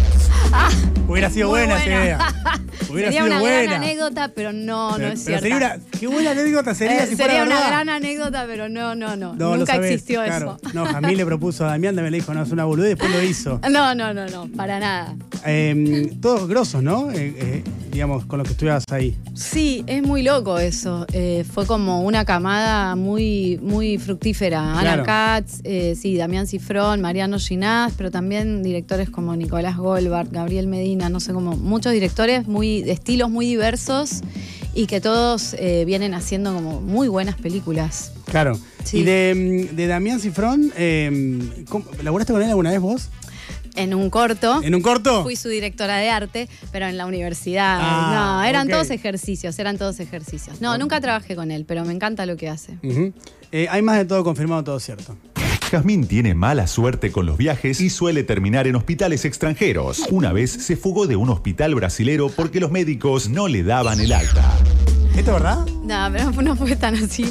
Hubiera 1.09 1.29
sido 1.31 1.51
Muy 1.51 1.59
buena 1.61 1.75
esa 1.77 1.85
buena. 1.85 2.05
idea. 2.05 2.19
Hubiera 2.91 3.09
sería 3.11 3.25
sido 3.25 3.27
una 3.27 3.41
buena. 3.41 3.63
gran 3.63 3.83
anécdota, 3.83 4.31
pero 4.35 4.53
no, 4.53 4.99
no 4.99 5.07
es 5.09 5.23
pero 5.25 5.39
cierto. 5.39 5.43
sería 5.43 5.57
una, 5.57 5.77
qué 6.01 6.07
buena 6.07 6.31
anécdota 6.31 6.75
sería 6.75 7.07
si 7.07 7.17
fuera 7.17 7.33
sería 7.33 7.43
una 7.45 7.55
verdad. 7.57 7.69
gran 7.69 7.89
anécdota, 7.91 8.45
pero 8.47 8.69
no, 8.69 8.95
no, 8.95 9.17
no. 9.17 9.35
Nunca 9.35 9.75
sabés, 9.75 9.93
existió 9.93 10.23
claro. 10.25 10.59
eso. 10.63 10.73
No, 10.75 10.87
Jamil 10.87 11.17
le 11.19 11.27
propuso 11.27 11.65
a 11.67 11.69
Damián, 11.69 11.95
Damián 11.95 12.13
le 12.13 12.19
dijo, 12.19 12.33
no, 12.35 12.43
es 12.43 12.51
una 12.53 12.65
boludez, 12.65 12.91
después 12.91 13.11
lo 13.13 13.23
hizo. 13.23 13.61
No, 13.71 13.95
no, 13.95 14.15
no, 14.15 14.27
no, 14.29 14.49
para 14.57 14.79
nada. 14.79 15.15
Eh, 15.45 16.13
todos 16.23 16.49
grosos, 16.49 16.83
¿no? 16.83 17.11
Eh, 17.11 17.35
eh, 17.37 17.65
digamos, 17.91 18.25
con 18.25 18.39
los 18.39 18.47
que 18.47 18.53
estuvieras 18.53 18.85
ahí. 18.91 19.17
Sí, 19.35 19.83
es 19.87 20.03
muy 20.03 20.23
loco 20.23 20.59
eso. 20.59 21.07
Eh, 21.13 21.45
fue 21.53 21.67
como 21.67 22.03
una 22.03 22.25
camada 22.25 22.95
muy, 22.97 23.59
muy 23.63 23.99
fructífera. 23.99 24.61
Claro. 24.81 25.03
Ana 25.03 25.03
Katz, 25.03 25.61
eh, 25.65 25.95
sí, 26.01 26.17
Damián 26.17 26.47
Cifrón, 26.47 27.01
Mariano 27.01 27.39
Ginás, 27.39 27.93
pero 27.97 28.11
también 28.11 28.63
directores 28.63 29.11
como 29.11 29.35
Nicolás 29.37 29.77
Goldbart, 29.77 30.31
Gabriel 30.45 30.67
Medina, 30.67 31.09
no 31.09 31.21
sé 31.21 31.33
cómo, 31.33 31.57
muchos 31.57 31.91
directores 31.95 32.47
muy, 32.47 32.83
de 32.83 32.93
estilos 32.93 33.31
muy 33.31 33.47
diversos 33.47 34.21
y 34.75 34.87
que 34.87 35.01
todos 35.01 35.55
eh, 35.59 35.85
vienen 35.87 36.13
haciendo 36.13 36.53
como 36.53 36.83
muy 36.83 37.09
buenas 37.09 37.37
películas. 37.37 38.13
Claro. 38.27 38.59
Sí. 38.85 38.99
Y 38.99 39.03
de, 39.05 39.69
mm, 39.73 39.75
de 39.75 39.87
Damián 39.87 40.21
Cifrón, 40.21 40.71
eh, 40.77 41.65
¿cómo- 41.71 41.87
¿laburaste 42.03 42.35
con 42.35 42.43
él 42.43 42.51
alguna 42.51 42.73
vez 42.73 42.81
vos? 42.81 43.09
En 43.75 43.95
un 43.95 44.11
corto. 44.11 44.61
¿En 44.63 44.75
un 44.75 44.83
corto? 44.83 45.23
Fui 45.23 45.35
su 45.35 45.49
directora 45.49 45.97
de 45.97 46.11
arte, 46.11 46.49
pero 46.71 46.87
en 46.89 46.99
la 46.99 47.07
universidad. 47.07 47.79
Ah, 47.81 48.41
no, 48.43 48.45
eran 48.45 48.69
todos 48.69 48.91
ejercicios, 48.91 49.59
eran 49.59 49.79
todos 49.79 49.99
ejercicios. 49.99 50.61
No, 50.61 50.77
nunca 50.77 51.01
trabajé 51.01 51.35
con 51.37 51.51
él, 51.51 51.65
pero 51.67 51.87
me 51.87 51.95
encanta 51.95 52.27
lo 52.27 52.37
que 52.37 52.51
hace. 52.51 52.79
Eh, 53.51 53.67
hay 53.71 53.81
más 53.83 53.97
de 53.97 54.05
todo 54.05 54.23
confirmado, 54.25 54.63
todo 54.63 54.79
cierto. 54.79 55.17
Jazmín 55.71 56.07
tiene 56.07 56.35
mala 56.35 56.67
suerte 56.67 57.11
con 57.11 57.27
los 57.27 57.37
viajes 57.37 57.81
y 57.81 57.91
suele 57.91 58.23
terminar 58.25 58.67
en 58.67 58.77
hospitales 58.77 59.25
extranjeros. 59.25 60.05
Una 60.11 60.33
vez 60.33 60.51
se 60.51 60.77
fugó 60.77 61.07
de 61.07 61.17
un 61.17 61.31
hospital 61.31 61.75
brasilero 61.75 62.29
porque 62.29 62.61
los 62.61 62.71
médicos 62.71 63.29
no 63.29 63.49
le 63.49 63.63
daban 63.63 64.01
el 64.01 64.13
alta. 64.13 64.53
¿Esto 65.17 65.37
es 65.37 65.43
verdad? 65.43 65.67
No, 65.85 66.09
pero 66.13 66.43
no 66.43 66.57
fue 66.57 66.77
tan 66.77 66.95
así. 66.97 67.31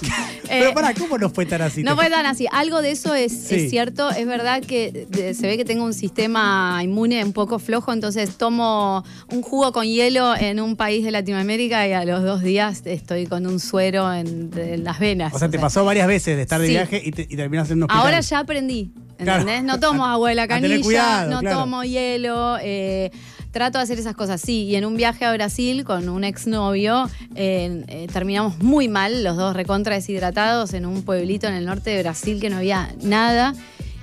Pero 0.59 0.69
Eh, 0.69 0.73
pará, 0.73 0.93
¿cómo 0.93 1.17
no 1.17 1.29
fue 1.29 1.45
tan 1.45 1.61
así? 1.61 1.83
No 1.83 1.95
fue 1.95 2.09
tan 2.09 2.25
así. 2.25 2.47
Algo 2.51 2.81
de 2.81 2.91
eso 2.91 3.13
es, 3.15 3.31
Sí. 3.31 3.55
es 3.55 3.69
cierto. 3.69 4.09
Es 4.11 4.25
verdad 4.25 4.61
que 4.61 5.07
se 5.37 5.47
ve 5.47 5.57
que 5.57 5.65
tengo 5.65 5.83
un 5.83 5.93
sistema 5.93 6.79
inmune 6.83 7.23
un 7.23 7.33
poco 7.33 7.59
flojo, 7.59 7.91
entonces 7.93 8.37
tomo 8.37 9.03
un 9.31 9.41
jugo 9.41 9.71
con 9.71 9.85
hielo 9.85 10.35
en 10.35 10.59
un 10.59 10.75
país 10.75 11.03
de 11.03 11.11
Latinoamérica 11.11 11.87
y 11.87 11.93
a 11.93 12.05
los 12.05 12.23
dos 12.23 12.41
días 12.41 12.81
estoy 12.85 13.25
con 13.27 13.45
un 13.47 13.59
suero 13.59 14.13
en, 14.13 14.51
las 14.83 14.99
venas. 14.99 15.33
O 15.33 15.39
sea, 15.39 15.49
te 15.49 15.59
pasó 15.59 15.83
varias 15.85 16.07
veces 16.07 16.35
de 16.35 16.41
estar 16.43 16.59
de 16.61 16.67
Sí. 16.67 16.73
viaje 16.73 17.01
y, 17.03 17.11
te, 17.11 17.23
y 17.23 17.35
terminaste 17.35 17.73
en 17.73 17.79
un 17.79 17.83
hospital. 17.83 18.05
Ahora 18.05 18.19
ya 18.21 18.39
aprendí. 18.39 18.91
Claro. 19.17 19.41
¿Entendés? 19.41 19.63
No 19.63 19.79
tomo 19.79 20.05
agua 20.07 20.29
de 20.29 20.35
la 20.35 20.47
canilla, 20.47 20.81
cuidado, 20.81 21.29
no 21.31 21.39
claro. 21.39 21.59
tomo 21.59 21.83
hielo. 21.83 22.57
eh, 22.61 23.11
trato 23.53 23.77
de 23.77 23.83
hacer 23.85 23.97
esas 23.99 24.15
cosas, 24.15 24.41
sí. 24.41 24.63
Y 24.63 24.75
en 24.75 24.83
un 24.83 24.97
viaje 24.97 25.23
a 25.23 25.31
Brasil 25.31 25.85
con 25.85 26.09
un 26.09 26.25
exnovio 26.25 27.09
eh, 27.35 27.85
eh, 27.87 28.07
terminamos 28.11 28.57
muy 28.59 28.89
mal, 28.89 29.23
los 29.23 29.37
dos 29.37 29.55
recontra 29.55 29.95
deshidratados 29.95 30.73
en 30.73 30.85
un 30.85 31.03
pueblito 31.03 31.47
en 31.47 31.53
el 31.53 31.65
norte 31.65 31.91
de 31.91 32.01
Brasil 32.03 32.41
que 32.41 32.49
no 32.49 32.57
había 32.57 32.93
nada. 33.01 33.53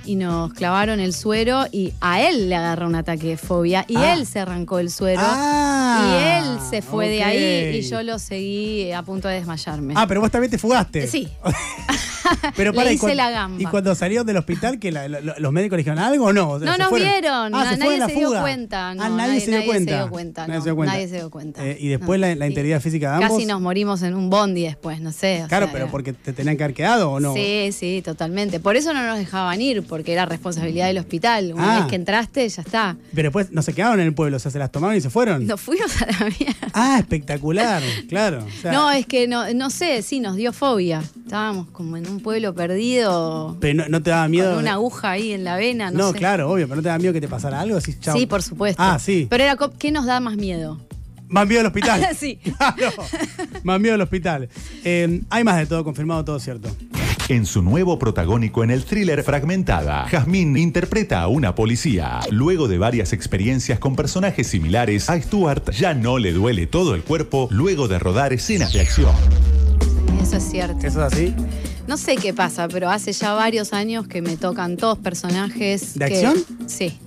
Y 0.03 0.15
nos 0.15 0.51
clavaron 0.53 0.99
el 0.99 1.13
suero 1.13 1.65
y 1.71 1.93
a 2.01 2.21
él 2.23 2.49
le 2.49 2.55
agarró 2.55 2.87
un 2.87 2.95
ataque 2.95 3.27
de 3.27 3.37
fobia 3.37 3.85
y 3.87 3.97
Ah. 3.97 4.13
él 4.15 4.25
se 4.25 4.39
arrancó 4.39 4.79
el 4.79 4.89
suero. 4.89 5.21
Ah, 5.23 6.39
y 6.41 6.43
él 6.49 6.57
se 6.71 6.81
fue 6.81 7.07
de 7.07 7.23
ahí 7.23 7.77
y 7.77 7.81
yo 7.87 8.01
lo 8.01 8.17
seguí 8.17 8.91
a 8.93 9.03
punto 9.03 9.27
de 9.27 9.35
desmayarme. 9.35 9.93
Ah, 9.95 10.07
pero 10.07 10.21
vos 10.21 10.31
también 10.31 10.49
te 10.49 10.57
fugaste. 10.57 11.05
Sí. 11.05 11.27
Pero 12.55 12.71
Le 12.71 12.75
para, 12.75 12.91
y 12.91 12.95
hice 12.95 13.01
cuan- 13.07 13.17
la 13.17 13.29
gamba. 13.29 13.61
¿Y 13.61 13.65
cuando 13.65 13.93
salieron 13.95 14.25
del 14.25 14.37
hospital, 14.37 14.79
que 14.79 14.91
la- 14.91 15.07
lo- 15.07 15.33
los 15.37 15.51
médicos 15.51 15.77
le 15.77 15.83
dijeron 15.83 15.99
algo 15.99 16.25
o 16.25 16.33
no? 16.33 16.59
No 16.59 16.71
¿se 16.73 16.77
nos 16.79 16.89
fueron? 16.89 17.09
vieron, 17.09 17.55
Ah, 17.55 17.71
se 17.71 17.77
nadie 17.77 17.99
se 18.05 18.13
dio. 18.13 18.29
No, 18.31 18.37
ah, 18.41 19.09
nadie, 19.09 19.39
se 19.39 19.51
dio 19.51 19.65
cuenta. 19.65 19.91
se 19.91 19.97
dio 19.97 20.09
cuenta. 20.09 20.41
Nadie 20.47 20.53
no, 20.55 20.61
se 20.61 20.69
dio 20.69 20.75
cuenta. 20.75 20.93
nadie 20.93 21.07
se 21.07 21.15
dio 21.15 21.29
cuenta. 21.29 21.65
Eh, 21.65 21.77
y 21.79 21.87
después 21.89 22.19
No, 22.19 22.27
la, 22.27 22.33
sí. 22.45 22.49
integridad 22.49 22.81
física 22.81 23.09
de 23.09 23.15
ambos. 23.23 23.31
Casi 23.37 23.45
nos 23.45 23.61
morimos 23.61 24.01
en 24.01 24.13
un 24.15 24.29
bondi 24.29 24.63
después, 24.63 25.01
no 25.01 25.11
sé. 25.11 25.43
o 25.43 25.47
Claro, 25.47 25.65
sea, 25.67 25.73
pero 25.73 25.85
era- 25.85 25.91
porque 25.91 26.13
te 26.13 26.33
tenían 26.33 26.57
que 26.57 26.63
haber 26.63 26.75
quedado 26.75 27.11
o 27.11 27.19
no. 27.19 27.33
Sí, 27.33 27.69
sí, 27.71 28.01
totalmente. 28.03 28.59
Por 28.59 28.75
eso 28.75 28.93
no 28.93 29.05
nos 29.05 29.17
dejaban 29.17 29.61
ir, 29.61 29.83
porque 29.83 30.13
era 30.13 30.25
responsabilidad 30.25 30.87
del 30.87 30.97
hospital. 30.99 31.51
Una 31.53 31.75
Ah. 31.75 31.79
vez 31.79 31.87
que 31.89 31.95
entraste, 31.95 32.47
ya 32.47 32.61
está. 32.61 32.97
Pero 33.13 33.27
después 33.27 33.51
no 33.51 33.61
se 33.61 33.73
quedaron 33.73 33.99
en 33.99 34.07
el 34.07 34.13
pueblo, 34.13 34.37
o 34.37 34.39
sea, 34.39 34.51
se 34.51 34.59
las 34.59 34.71
tomaron 34.71 34.95
y 34.95 35.01
se 35.01 35.09
fueron. 35.09 35.45
Nos 35.47 35.59
fuimos 35.61 36.01
a 36.01 36.05
la 36.07 36.19
mierda. 36.39 36.67
Ah, 36.73 36.97
espectacular, 36.99 37.81
claro. 38.09 38.45
o 38.45 38.61
sea, 38.61 38.71
No, 38.71 38.91
es 38.91 39.05
que 39.05 39.27
no, 39.27 39.53
no 39.53 39.69
sé, 39.69 40.01
sí, 40.01 40.19
nos 40.19 40.35
dio 40.35 40.53
fobia. 40.53 41.01
Estábamos 41.25 41.67
como 41.71 41.97
en 41.97 42.07
un 42.07 42.20
pueblo 42.21 42.53
perdido, 42.53 43.57
pero 43.59 43.73
no, 43.83 43.89
no 43.89 44.01
te 44.01 44.09
daba 44.09 44.27
miedo. 44.27 44.51
con 44.51 44.59
una 44.59 44.73
aguja 44.73 45.11
ahí 45.11 45.31
en 45.33 45.43
la 45.43 45.55
vena, 45.57 45.91
no, 45.91 45.97
No, 45.97 46.11
sé. 46.11 46.17
claro, 46.17 46.49
obvio, 46.51 46.67
pero 46.67 46.77
no 46.77 46.81
te 46.81 46.87
daba 46.89 46.99
miedo 46.99 47.13
que 47.13 47.21
te 47.21 47.27
pasara 47.27 47.59
algo. 47.61 47.75
Decís, 47.75 47.99
chao. 47.99 48.17
Sí, 48.17 48.25
por 48.25 48.41
supuesto. 48.43 48.81
Ah, 48.81 48.99
sí. 48.99 49.27
Pero 49.29 49.43
era, 49.43 49.57
¿qué 49.77 49.91
nos 49.91 50.05
da 50.05 50.19
más 50.19 50.35
miedo? 50.37 50.79
Más 51.27 51.47
miedo 51.47 51.61
al 51.61 51.67
hospital. 51.67 52.07
Sí. 52.17 52.39
Claro. 52.57 52.91
Más 53.63 53.79
miedo 53.79 53.95
al 53.95 54.01
hospital. 54.01 54.49
Eh, 54.83 55.21
hay 55.29 55.43
más 55.43 55.57
de 55.57 55.65
todo 55.65 55.83
confirmado, 55.83 56.23
todo 56.25 56.39
cierto. 56.39 56.69
En 57.29 57.45
su 57.45 57.61
nuevo 57.61 57.97
protagónico 57.97 58.63
en 58.65 58.71
el 58.71 58.83
thriller 58.83 59.23
Fragmentada, 59.23 60.05
Jazmín 60.09 60.57
interpreta 60.57 61.21
a 61.21 61.27
una 61.29 61.55
policía. 61.55 62.19
Luego 62.29 62.67
de 62.67 62.77
varias 62.77 63.13
experiencias 63.13 63.79
con 63.79 63.95
personajes 63.95 64.47
similares, 64.47 65.09
a 65.09 65.21
Stuart 65.21 65.71
ya 65.71 65.93
no 65.93 66.17
le 66.17 66.33
duele 66.33 66.67
todo 66.67 66.93
el 66.93 67.03
cuerpo 67.03 67.47
luego 67.49 67.87
de 67.87 67.99
rodar 67.99 68.33
escenas 68.33 68.73
de 68.73 68.81
acción. 68.81 69.15
Eso 70.21 70.35
es 70.37 70.43
cierto. 70.43 70.85
¿Eso 70.85 71.05
es 71.07 71.13
así? 71.13 71.33
No 71.87 71.97
sé 71.97 72.15
qué 72.15 72.33
pasa, 72.33 72.67
pero 72.67 72.89
hace 72.89 73.11
ya 73.11 73.33
varios 73.33 73.73
años 73.73 74.07
que 74.07 74.21
me 74.21 74.37
tocan 74.37 74.77
todos 74.77 74.97
personajes. 74.97 75.95
¿De 75.95 76.07
que- 76.07 76.13
acción? 76.13 76.35
Sí, 76.67 76.97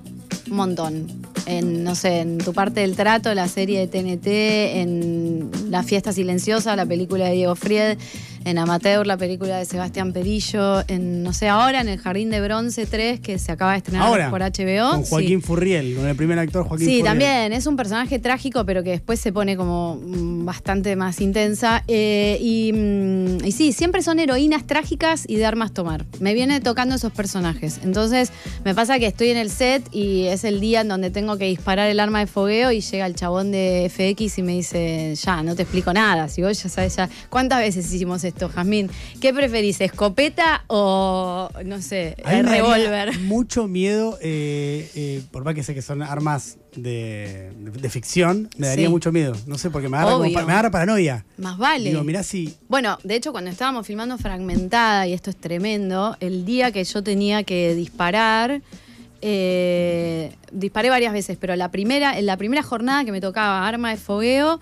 un 0.50 0.56
montón. 0.56 1.06
En, 1.46 1.84
no 1.84 1.94
sé, 1.94 2.20
en 2.20 2.38
tu 2.38 2.52
parte 2.54 2.80
del 2.80 2.96
trato, 2.96 3.32
la 3.34 3.48
serie 3.48 3.78
de 3.80 3.86
TNT, 3.86 4.80
en 4.80 5.50
La 5.70 5.82
fiesta 5.82 6.12
silenciosa, 6.12 6.74
la 6.76 6.86
película 6.86 7.26
de 7.26 7.32
Diego 7.34 7.54
Fried, 7.54 7.98
en 8.44 8.58
Amateur, 8.58 9.06
la 9.06 9.16
película 9.16 9.58
de 9.58 9.64
Sebastián 9.64 10.12
Perillo, 10.12 10.82
en, 10.88 11.22
no 11.22 11.32
sé, 11.32 11.48
ahora 11.48 11.80
en 11.80 11.88
El 11.88 11.98
Jardín 11.98 12.30
de 12.30 12.40
Bronce 12.40 12.86
3, 12.86 13.20
que 13.20 13.38
se 13.38 13.52
acaba 13.52 13.72
de 13.72 13.78
estrenar 13.78 14.02
Ahora. 14.06 14.30
por 14.30 14.40
HBO. 14.42 14.90
Con 14.92 15.02
Joaquín 15.04 15.40
Sí. 15.40 15.46
Furriel, 15.46 15.96
con 15.96 16.06
el 16.06 16.16
primer 16.16 16.38
actor 16.38 16.64
Joaquín 16.66 16.86
Sí, 16.86 16.92
Furriel. 16.98 17.04
también 17.06 17.52
es 17.52 17.66
un 17.66 17.76
personaje 17.76 18.18
trágico, 18.18 18.64
pero 18.66 18.82
que 18.82 18.90
después 18.90 19.18
se 19.20 19.32
pone 19.32 19.56
como 19.56 19.96
mm, 19.96 20.44
bastante 20.44 20.94
más 20.96 21.20
intensa. 21.20 21.84
Eh, 21.88 22.38
y, 22.40 22.72
mm, 22.72 23.44
y 23.44 23.52
sí, 23.52 23.72
siempre 23.72 24.02
son 24.02 24.18
heroínas 24.18 24.66
trágicas 24.66 25.24
y 25.28 25.36
de 25.36 25.46
armas 25.46 25.72
tomar. 25.72 26.04
Me 26.20 26.34
viene 26.34 26.60
tocando 26.60 26.94
esos 26.96 27.12
personajes. 27.12 27.80
Entonces, 27.82 28.30
me 28.64 28.74
pasa 28.74 28.98
que 28.98 29.06
estoy 29.06 29.28
en 29.30 29.36
el 29.38 29.50
set 29.50 29.82
y 29.92 30.24
es 30.24 30.44
el 30.44 30.60
día 30.60 30.80
en 30.82 30.88
donde 30.88 31.10
tengo 31.10 31.38
que 31.38 31.46
disparar 31.46 31.88
el 31.88 32.00
arma 32.00 32.20
de 32.20 32.26
fogueo 32.26 32.72
y 32.72 32.80
llega 32.80 33.06
el 33.06 33.14
chabón 33.14 33.52
de 33.52 33.90
FX 33.90 34.38
y 34.38 34.42
me 34.42 34.52
dice, 34.52 35.14
ya, 35.14 35.42
no 35.42 35.54
te 35.54 35.62
explico 35.62 35.92
nada. 35.92 36.28
Si 36.28 36.42
vos 36.42 36.62
ya 36.62 36.68
sabes 36.68 36.96
ya. 36.96 37.08
¿Cuántas 37.30 37.60
veces 37.60 37.92
hicimos 37.92 38.22
esto, 38.24 38.33
Jazmín? 38.38 38.90
¿Qué 39.20 39.32
preferís, 39.32 39.80
escopeta 39.80 40.64
o, 40.66 41.48
no 41.64 41.80
sé, 41.80 42.16
el 42.24 42.46
revólver? 42.46 43.18
Mucho 43.20 43.68
miedo, 43.68 44.18
eh, 44.22 44.90
eh, 44.94 45.22
por 45.30 45.44
más 45.44 45.54
que 45.54 45.62
sé 45.62 45.74
que 45.74 45.82
son 45.82 46.02
armas 46.02 46.58
de, 46.76 47.52
de- 47.58 47.70
de 47.70 47.88
ficción, 47.90 48.50
me 48.58 48.66
daría 48.66 48.86
Sí. 48.86 48.90
mucho 48.90 49.12
miedo. 49.12 49.34
No 49.46 49.58
sé, 49.58 49.70
porque 49.70 49.88
me 49.88 49.96
agarra, 49.96 50.12
como 50.18 50.24
me 50.28 50.36
agarra 50.40 50.70
paranoia. 50.70 51.24
Más 51.38 51.56
vale. 51.56 51.90
Digo, 51.90 52.02
mirá 52.02 52.22
si. 52.22 52.54
Bueno, 52.68 52.98
de 53.04 53.14
hecho, 53.14 53.30
cuando 53.32 53.50
estábamos 53.50 53.86
filmando 53.86 54.18
Fragmentada, 54.18 55.06
y 55.06 55.12
esto 55.12 55.30
es 55.30 55.36
tremendo, 55.36 56.16
el 56.20 56.44
día 56.44 56.72
que 56.72 56.82
yo 56.82 57.02
tenía 57.02 57.44
que 57.44 57.74
disparar, 57.74 58.60
eh, 59.26 60.34
disparé 60.52 60.90
varias 60.90 61.14
veces, 61.14 61.38
pero 61.40 61.56
la 61.56 61.70
primera, 61.70 62.18
en 62.18 62.26
la 62.26 62.36
primera 62.36 62.62
jornada 62.62 63.04
que 63.06 63.10
me 63.12 63.22
tocaba 63.22 63.66
arma 63.66 63.88
de 63.90 63.96
fogueo, 63.96 64.60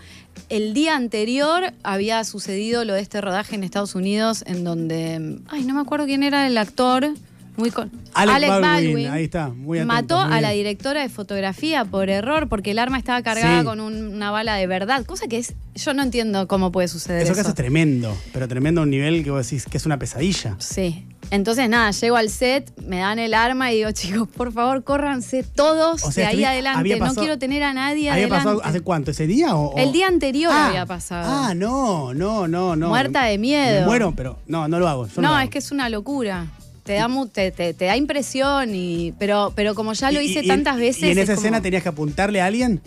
el 0.48 0.72
día 0.72 0.94
anterior 0.94 1.72
había 1.82 2.22
sucedido 2.22 2.84
lo 2.84 2.94
de 2.94 3.00
este 3.00 3.20
rodaje 3.20 3.56
en 3.56 3.64
Estados 3.64 3.96
Unidos, 3.96 4.44
en 4.46 4.62
donde, 4.62 5.38
ay, 5.48 5.64
no 5.64 5.74
me 5.74 5.80
acuerdo 5.80 6.06
quién 6.06 6.22
era 6.22 6.46
el 6.46 6.56
actor. 6.58 7.08
Muy 7.54 7.70
con, 7.70 7.90
Alec 8.14 8.48
Baldwin, 8.48 9.08
ahí 9.08 9.24
está, 9.24 9.48
muy 9.50 9.78
atento, 9.78 9.92
mató 9.92 10.26
muy 10.26 10.34
a 10.38 10.40
la 10.40 10.50
directora 10.52 11.02
de 11.02 11.10
fotografía 11.10 11.84
por 11.84 12.08
error 12.08 12.48
porque 12.48 12.70
el 12.70 12.78
arma 12.78 12.96
estaba 12.96 13.20
cargada 13.22 13.58
Sí. 13.60 13.64
con 13.66 13.78
un- 13.78 14.06
una 14.14 14.30
bala 14.30 14.54
de 14.56 14.66
verdad, 14.66 15.04
cosa 15.04 15.26
que 15.26 15.36
es 15.36 15.52
yo 15.74 15.92
no 15.92 16.02
entiendo 16.02 16.48
cómo 16.48 16.72
puede 16.72 16.88
suceder 16.88 17.22
Eso 17.24 17.32
eso. 17.32 17.40
hace 17.42 17.50
es 17.50 17.54
tremendo, 17.54 18.16
pero 18.32 18.48
tremendo 18.48 18.80
a 18.80 18.84
un 18.84 18.90
nivel 18.90 19.22
que 19.22 19.30
vos 19.30 19.44
decís 19.44 19.66
que 19.70 19.76
es 19.76 19.84
una 19.84 19.98
pesadilla. 19.98 20.56
Sí. 20.60 21.04
Entonces, 21.32 21.66
nada, 21.70 21.90
llego 21.92 22.16
al 22.16 22.28
set, 22.28 22.70
me 22.86 22.98
dan 22.98 23.18
el 23.18 23.32
arma 23.32 23.72
y 23.72 23.76
digo, 23.76 23.90
chicos, 23.92 24.28
por 24.28 24.52
favor, 24.52 24.84
córranse 24.84 25.42
todos 25.42 26.04
O 26.04 26.12
sea, 26.12 26.28
de 26.28 26.34
ahí 26.36 26.44
adelante. 26.44 27.00
no 27.00 27.14
quiero 27.14 27.38
tener 27.38 27.62
a 27.62 27.72
nadie 27.72 28.10
¿Había 28.10 28.24
adelante. 28.26 28.44
pasado 28.44 28.60
hace 28.62 28.80
cuánto? 28.82 29.12
¿Ese 29.12 29.26
día? 29.26 29.56
O, 29.56 29.68
o- 29.74 29.78
El 29.78 29.92
día 29.92 30.08
anterior 30.08 30.52
Ah, 30.54 30.66
había 30.68 30.84
pasado. 30.84 31.24
Ah, 31.26 31.54
no, 31.54 32.12
no, 32.12 32.46
no, 32.48 32.76
no. 32.76 32.88
Muerta 32.90 33.24
de 33.24 33.38
miedo. 33.38 33.86
Muero, 33.86 34.12
pero 34.14 34.38
no, 34.46 34.68
no 34.68 34.78
lo 34.78 34.86
hago. 34.88 35.06
yo 35.08 35.22
no, 35.22 35.32
lo 35.32 35.38
es 35.40 35.48
que 35.48 35.56
es 35.58 35.72
una 35.72 35.88
locura. 35.88 36.48
Te 36.84 36.94
da, 36.94 37.08
te, 37.32 37.50
te- 37.50 37.72
te 37.72 37.84
da 37.86 37.96
impresión, 37.96 38.74
y, 38.74 39.12
pero, 39.18 39.52
pero 39.56 39.74
como 39.74 39.94
ya 39.94 40.10
lo 40.12 40.20
hice 40.20 40.40
y- 40.44 40.48
tantas 40.48 40.76
veces. 40.76 41.04
¿Y 41.04 41.12
en 41.12 41.18
es 41.18 41.24
esa 41.24 41.34
como- 41.36 41.44
escena 41.46 41.62
tenías 41.62 41.82
que 41.82 41.88
apuntarle 41.88 42.42
a 42.42 42.46
alguien? 42.46 42.82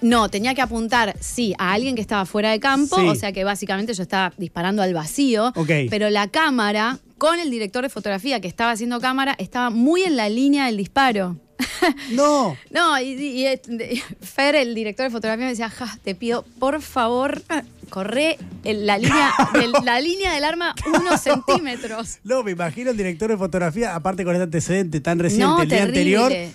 No, 0.00 0.28
tenía 0.28 0.54
que 0.54 0.62
apuntar, 0.62 1.16
sí, 1.20 1.54
a 1.58 1.72
alguien 1.72 1.94
que 1.94 2.00
estaba 2.00 2.24
fuera 2.24 2.50
de 2.50 2.60
campo, 2.60 2.96
Sí. 3.00 3.08
o 3.08 3.14
sea 3.14 3.32
que 3.32 3.42
básicamente 3.44 3.94
yo 3.94 4.02
estaba 4.02 4.32
disparando 4.36 4.82
al 4.82 4.94
vacío, 4.94 5.52
Ok. 5.56 5.70
pero 5.90 6.08
la 6.10 6.28
cámara, 6.28 6.98
con 7.18 7.40
el 7.40 7.50
director 7.50 7.82
de 7.82 7.88
fotografía 7.88 8.40
que 8.40 8.46
estaba 8.48 8.70
haciendo 8.70 9.00
cámara, 9.00 9.34
estaba 9.38 9.70
muy 9.70 10.02
en 10.04 10.16
la 10.16 10.28
línea 10.28 10.66
del 10.66 10.76
disparo. 10.76 11.36
No. 12.12 12.56
No, 12.70 13.00
y, 13.00 13.06
y- 13.14 13.46
y- 13.46 13.60
de- 13.76 14.02
Fer, 14.20 14.54
el 14.54 14.74
director 14.74 15.04
de 15.06 15.10
fotografía, 15.10 15.44
me 15.44 15.50
decía, 15.50 15.68
ja, 15.70 15.98
te 16.04 16.14
pido, 16.14 16.44
por 16.60 16.80
favor, 16.82 17.42
corre 17.90 18.38
en 18.64 18.86
la 18.86 18.98
línea, 18.98 19.32
del, 19.54 19.72
la 19.84 20.00
línea 20.00 20.32
del 20.34 20.44
arma 20.44 20.74
unos 20.86 21.20
centímetros. 21.20 22.18
No, 22.24 22.42
me 22.44 22.52
imagino 22.52 22.90
el 22.90 22.96
director 22.96 23.30
de 23.30 23.36
fotografía, 23.36 23.94
aparte 23.94 24.24
con 24.24 24.34
este 24.34 24.44
antecedente 24.44 25.00
tan 25.00 25.18
reciente, 25.18 25.62
el 25.62 25.68
día 25.68 25.78
terrible. 25.86 26.20
anterior. 26.22 26.52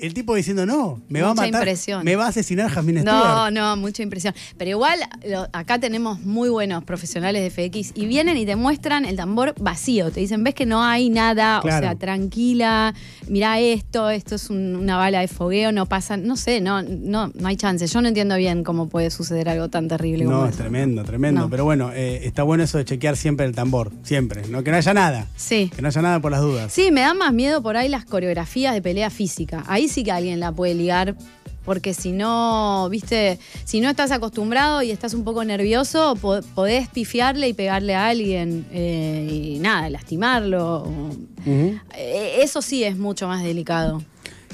El 0.00 0.14
tipo 0.14 0.34
diciendo, 0.34 0.66
no, 0.66 1.00
me 1.08 1.22
va 1.22 1.30
a 1.30 1.34
matar. 1.34 1.54
impresión. 1.62 2.04
Me 2.04 2.16
va 2.16 2.26
a 2.26 2.28
asesinar 2.28 2.70
Jasmine 2.70 3.02
No, 3.04 3.20
Stewart. 3.20 3.52
no, 3.52 3.76
mucha 3.76 4.02
impresión. 4.02 4.34
Pero 4.58 4.70
igual, 4.72 4.98
lo- 5.28 5.48
acá 5.52 5.78
tenemos 5.78 6.20
muy 6.20 6.48
buenos 6.48 6.84
profesionales 6.84 7.42
de 7.42 7.50
FX 7.50 7.92
y 7.94 8.06
vienen 8.06 8.36
y 8.36 8.46
te 8.46 8.56
muestran 8.56 9.04
el 9.04 9.16
tambor 9.16 9.54
vacío. 9.60 10.10
Te 10.10 10.20
dicen, 10.20 10.42
ves 10.44 10.54
que 10.54 10.66
no 10.66 10.82
hay 10.82 11.10
nada, 11.10 11.60
Claro. 11.62 11.86
o 11.86 11.88
sea, 11.90 11.98
tranquila, 11.98 12.94
mira 13.28 13.58
esto, 13.60 14.10
esto 14.10 14.34
es 14.36 14.50
un- 14.50 14.76
una 14.76 14.96
bala 14.96 15.20
de 15.20 15.28
fogueo, 15.28 15.72
no 15.72 15.86
pasa, 15.86 16.16
no 16.16 16.36
sé, 16.36 16.60
no, 16.60 16.82
no, 16.82 17.30
no 17.34 17.48
hay 17.48 17.56
chance. 17.56 17.86
Yo 17.86 18.00
no 18.02 18.08
entiendo 18.08 18.36
bien 18.36 18.64
cómo 18.64 18.88
puede 18.88 19.10
suceder 19.10 19.48
algo 19.48 19.68
tan 19.68 19.88
terrible 19.88 20.24
como 20.24 20.38
No, 20.38 20.44
es 20.46 20.50
eso. 20.54 20.58
tremendo, 20.62 21.02
tremendo. 21.04 21.42
No. 21.42 21.50
Pero 21.50 21.64
bueno, 21.64 21.90
eh, 21.92 22.20
está 22.24 22.42
bueno 22.42 22.64
eso 22.64 22.78
de 22.78 22.84
chequear 22.84 23.16
siempre 23.16 23.46
el 23.46 23.54
tambor, 23.54 23.90
siempre. 24.02 24.42
¿no? 24.48 24.62
Que 24.62 24.70
no 24.70 24.76
haya 24.76 24.94
nada. 24.94 25.26
Sí. 25.36 25.70
Que 25.74 25.82
no 25.82 25.88
haya 25.88 26.02
nada 26.02 26.20
por 26.20 26.30
las 26.30 26.40
dudas. 26.40 26.72
Sí, 26.72 26.90
me 26.90 27.00
da 27.00 27.14
más 27.14 27.32
miedo 27.32 27.62
por 27.62 27.76
ahí 27.76 27.88
las 27.88 28.04
coreografías 28.04 28.74
de 28.74 28.82
pelea 28.82 29.10
física. 29.10 29.64
Ahí 29.66 29.88
sí 29.90 30.04
que 30.04 30.12
alguien 30.12 30.40
la 30.40 30.52
puede 30.52 30.74
ligar. 30.74 31.14
Porque 31.64 31.92
si 31.92 32.10
no, 32.12 32.88
viste, 32.90 33.38
si 33.64 33.80
no 33.80 33.90
estás 33.90 34.10
acostumbrado 34.12 34.80
y 34.82 34.90
estás 34.90 35.12
un 35.12 35.24
poco 35.24 35.44
nervioso, 35.44 36.16
po- 36.16 36.40
podés 36.54 36.88
pifiarle 36.88 37.48
y 37.48 37.52
pegarle 37.52 37.94
a 37.94 38.08
alguien 38.08 38.64
eh, 38.72 39.28
y 39.30 39.58
nada, 39.58 39.90
lastimarlo. 39.90 40.90
Eh, 41.46 42.38
Eso 42.42 42.62
sí 42.62 42.82
es 42.82 42.96
mucho 42.96 43.28
más 43.28 43.44
delicado. 43.44 44.02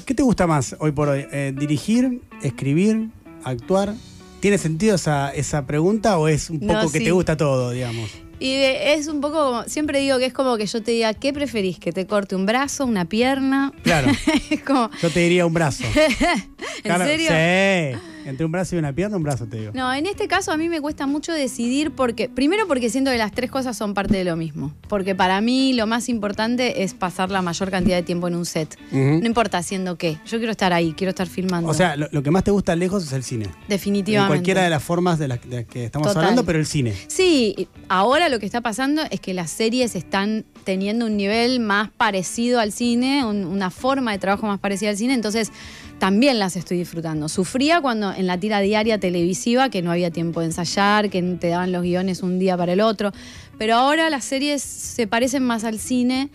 ¿Qué 0.05 0.13
te 0.13 0.21
gusta 0.21 0.47
más 0.47 0.75
hoy 0.79 0.91
por 0.91 1.07
hoy? 1.07 1.25
Eh, 1.31 1.53
¿Dirigir, 1.57 2.21
escribir, 2.43 3.09
actuar? 3.43 3.93
¿Tiene 4.41 4.57
sentido 4.57 4.95
esa, 4.95 5.31
esa 5.33 5.65
pregunta 5.65 6.17
o 6.19 6.27
es 6.27 6.49
un 6.49 6.59
No, 6.61 6.73
poco 6.81 6.91
que 6.91 6.99
sí. 6.99 7.05
te 7.05 7.11
gusta 7.11 7.37
todo, 7.37 7.71
digamos? 7.71 8.11
Y 8.39 8.53
es 8.53 9.07
un 9.07 9.19
poco 9.21 9.43
como, 9.43 9.63
siempre 9.63 9.99
digo 9.99 10.19
que 10.19 10.25
es 10.25 10.33
como 10.33 10.57
que 10.57 10.65
yo 10.67 10.83
te 10.83 10.91
diga, 10.91 11.13
¿qué 11.13 11.33
preferís? 11.33 11.79
¿Que 11.79 11.91
te 11.91 12.05
corte 12.05 12.35
un 12.35 12.45
brazo, 12.45 12.85
una 12.85 13.05
pierna? 13.05 13.73
Claro. 13.83 14.11
es 14.49 14.61
como, 14.61 14.89
Yo 15.01 15.09
te 15.09 15.21
diría 15.21 15.45
un 15.45 15.53
brazo. 15.53 15.83
¿en 15.95 16.83
Claro, 16.83 17.05
serio? 17.05 17.29
Sí. 17.29 17.99
Entre 18.27 18.45
un 18.45 18.51
brazo 18.51 18.75
y 18.75 18.79
una 18.79 18.93
pierna, 18.93 19.17
un 19.17 19.23
brazo 19.23 19.45
te 19.47 19.57
digo. 19.59 19.71
No, 19.73 19.93
en 19.93 20.05
este 20.05 20.27
caso 20.27 20.51
a 20.51 20.57
mí 20.57 20.69
me 20.69 20.81
cuesta 20.81 21.07
mucho 21.07 21.31
decidir 21.33 21.91
porque, 21.91 22.29
primero 22.29 22.67
porque 22.67 22.89
siento 22.89 23.09
que 23.11 23.17
las 23.17 23.31
tres 23.31 23.49
cosas 23.49 23.77
son 23.77 23.93
parte 23.93 24.17
de 24.17 24.23
lo 24.23 24.35
mismo. 24.35 24.73
Porque 24.89 25.15
para 25.15 25.39
mí 25.41 25.73
lo 25.73 25.87
más 25.87 26.09
importante 26.09 26.83
es 26.83 26.93
pasar 26.93 27.31
la 27.31 27.41
mayor 27.41 27.71
cantidad 27.71 27.95
de 27.95 28.03
tiempo 28.03 28.27
en 28.27 28.35
un 28.35 28.45
set. 28.45 28.77
No 28.91 29.25
importa 29.25 29.57
haciendo 29.57 29.97
qué. 29.97 30.17
Yo 30.25 30.37
quiero 30.37 30.51
estar 30.51 30.73
ahí, 30.73 30.93
quiero 30.97 31.09
estar 31.09 31.27
filmando. 31.27 31.69
O 31.69 31.73
sea, 31.73 31.95
lo, 31.95 32.07
lo 32.11 32.21
que 32.21 32.31
más 32.31 32.43
te 32.43 32.51
gusta 32.51 32.75
lejos 32.75 33.03
es 33.03 33.13
el 33.13 33.23
cine. 33.23 33.45
En 33.45 33.51
definitivamente. 33.69 34.33
cualquiera 34.35 34.63
de 34.63 34.69
las 34.69 34.83
formas 34.83 35.17
de 35.19 35.27
las, 35.29 35.41
de 35.49 35.55
las 35.57 35.65
que 35.65 35.85
estamos 35.85 36.07
Total. 36.09 36.23
hablando, 36.23 36.43
pero 36.45 36.59
el 36.59 36.65
cine. 36.65 36.93
Sí, 37.07 37.67
ahora 37.89 38.29
lo 38.29 38.39
que 38.39 38.45
está 38.45 38.61
pasando 38.61 39.01
es 39.09 39.19
que 39.21 39.33
las 39.33 39.49
series 39.51 39.95
están 39.95 40.45
teniendo 40.63 41.05
un 41.05 41.15
nivel 41.15 41.59
más 41.61 41.89
parecido 41.89 42.59
al 42.59 42.71
cine, 42.71 43.23
un- 43.25 43.45
una 43.45 43.69
forma 43.69 44.11
de 44.11 44.17
trabajo 44.17 44.47
más 44.47 44.59
parecida 44.59 44.89
al 44.89 44.97
cine, 44.97 45.13
entonces 45.13 45.51
también 45.99 46.39
las 46.39 46.55
estoy 46.55 46.77
disfrutando. 46.77 47.29
Sufría 47.29 47.81
cuando 47.81 48.13
en 48.13 48.27
la 48.27 48.39
tira 48.39 48.59
diaria 48.59 48.99
televisiva, 48.99 49.69
que 49.69 49.81
no 49.81 49.91
había 49.91 50.11
tiempo 50.11 50.41
de 50.41 50.47
ensayar, 50.47 51.09
que 51.09 51.21
te 51.21 51.49
daban 51.49 51.71
los 51.71 51.83
guiones 51.83 52.21
un 52.21 52.39
día 52.39 52.55
para 52.57 52.73
el 52.73 52.81
otro, 52.81 53.11
pero 53.57 53.75
ahora 53.75 54.09
las 54.09 54.23
series 54.23 54.61
se 54.61 55.07
parecen 55.07 55.43
más 55.43 55.63
al 55.63 55.79
cine. 55.79 56.29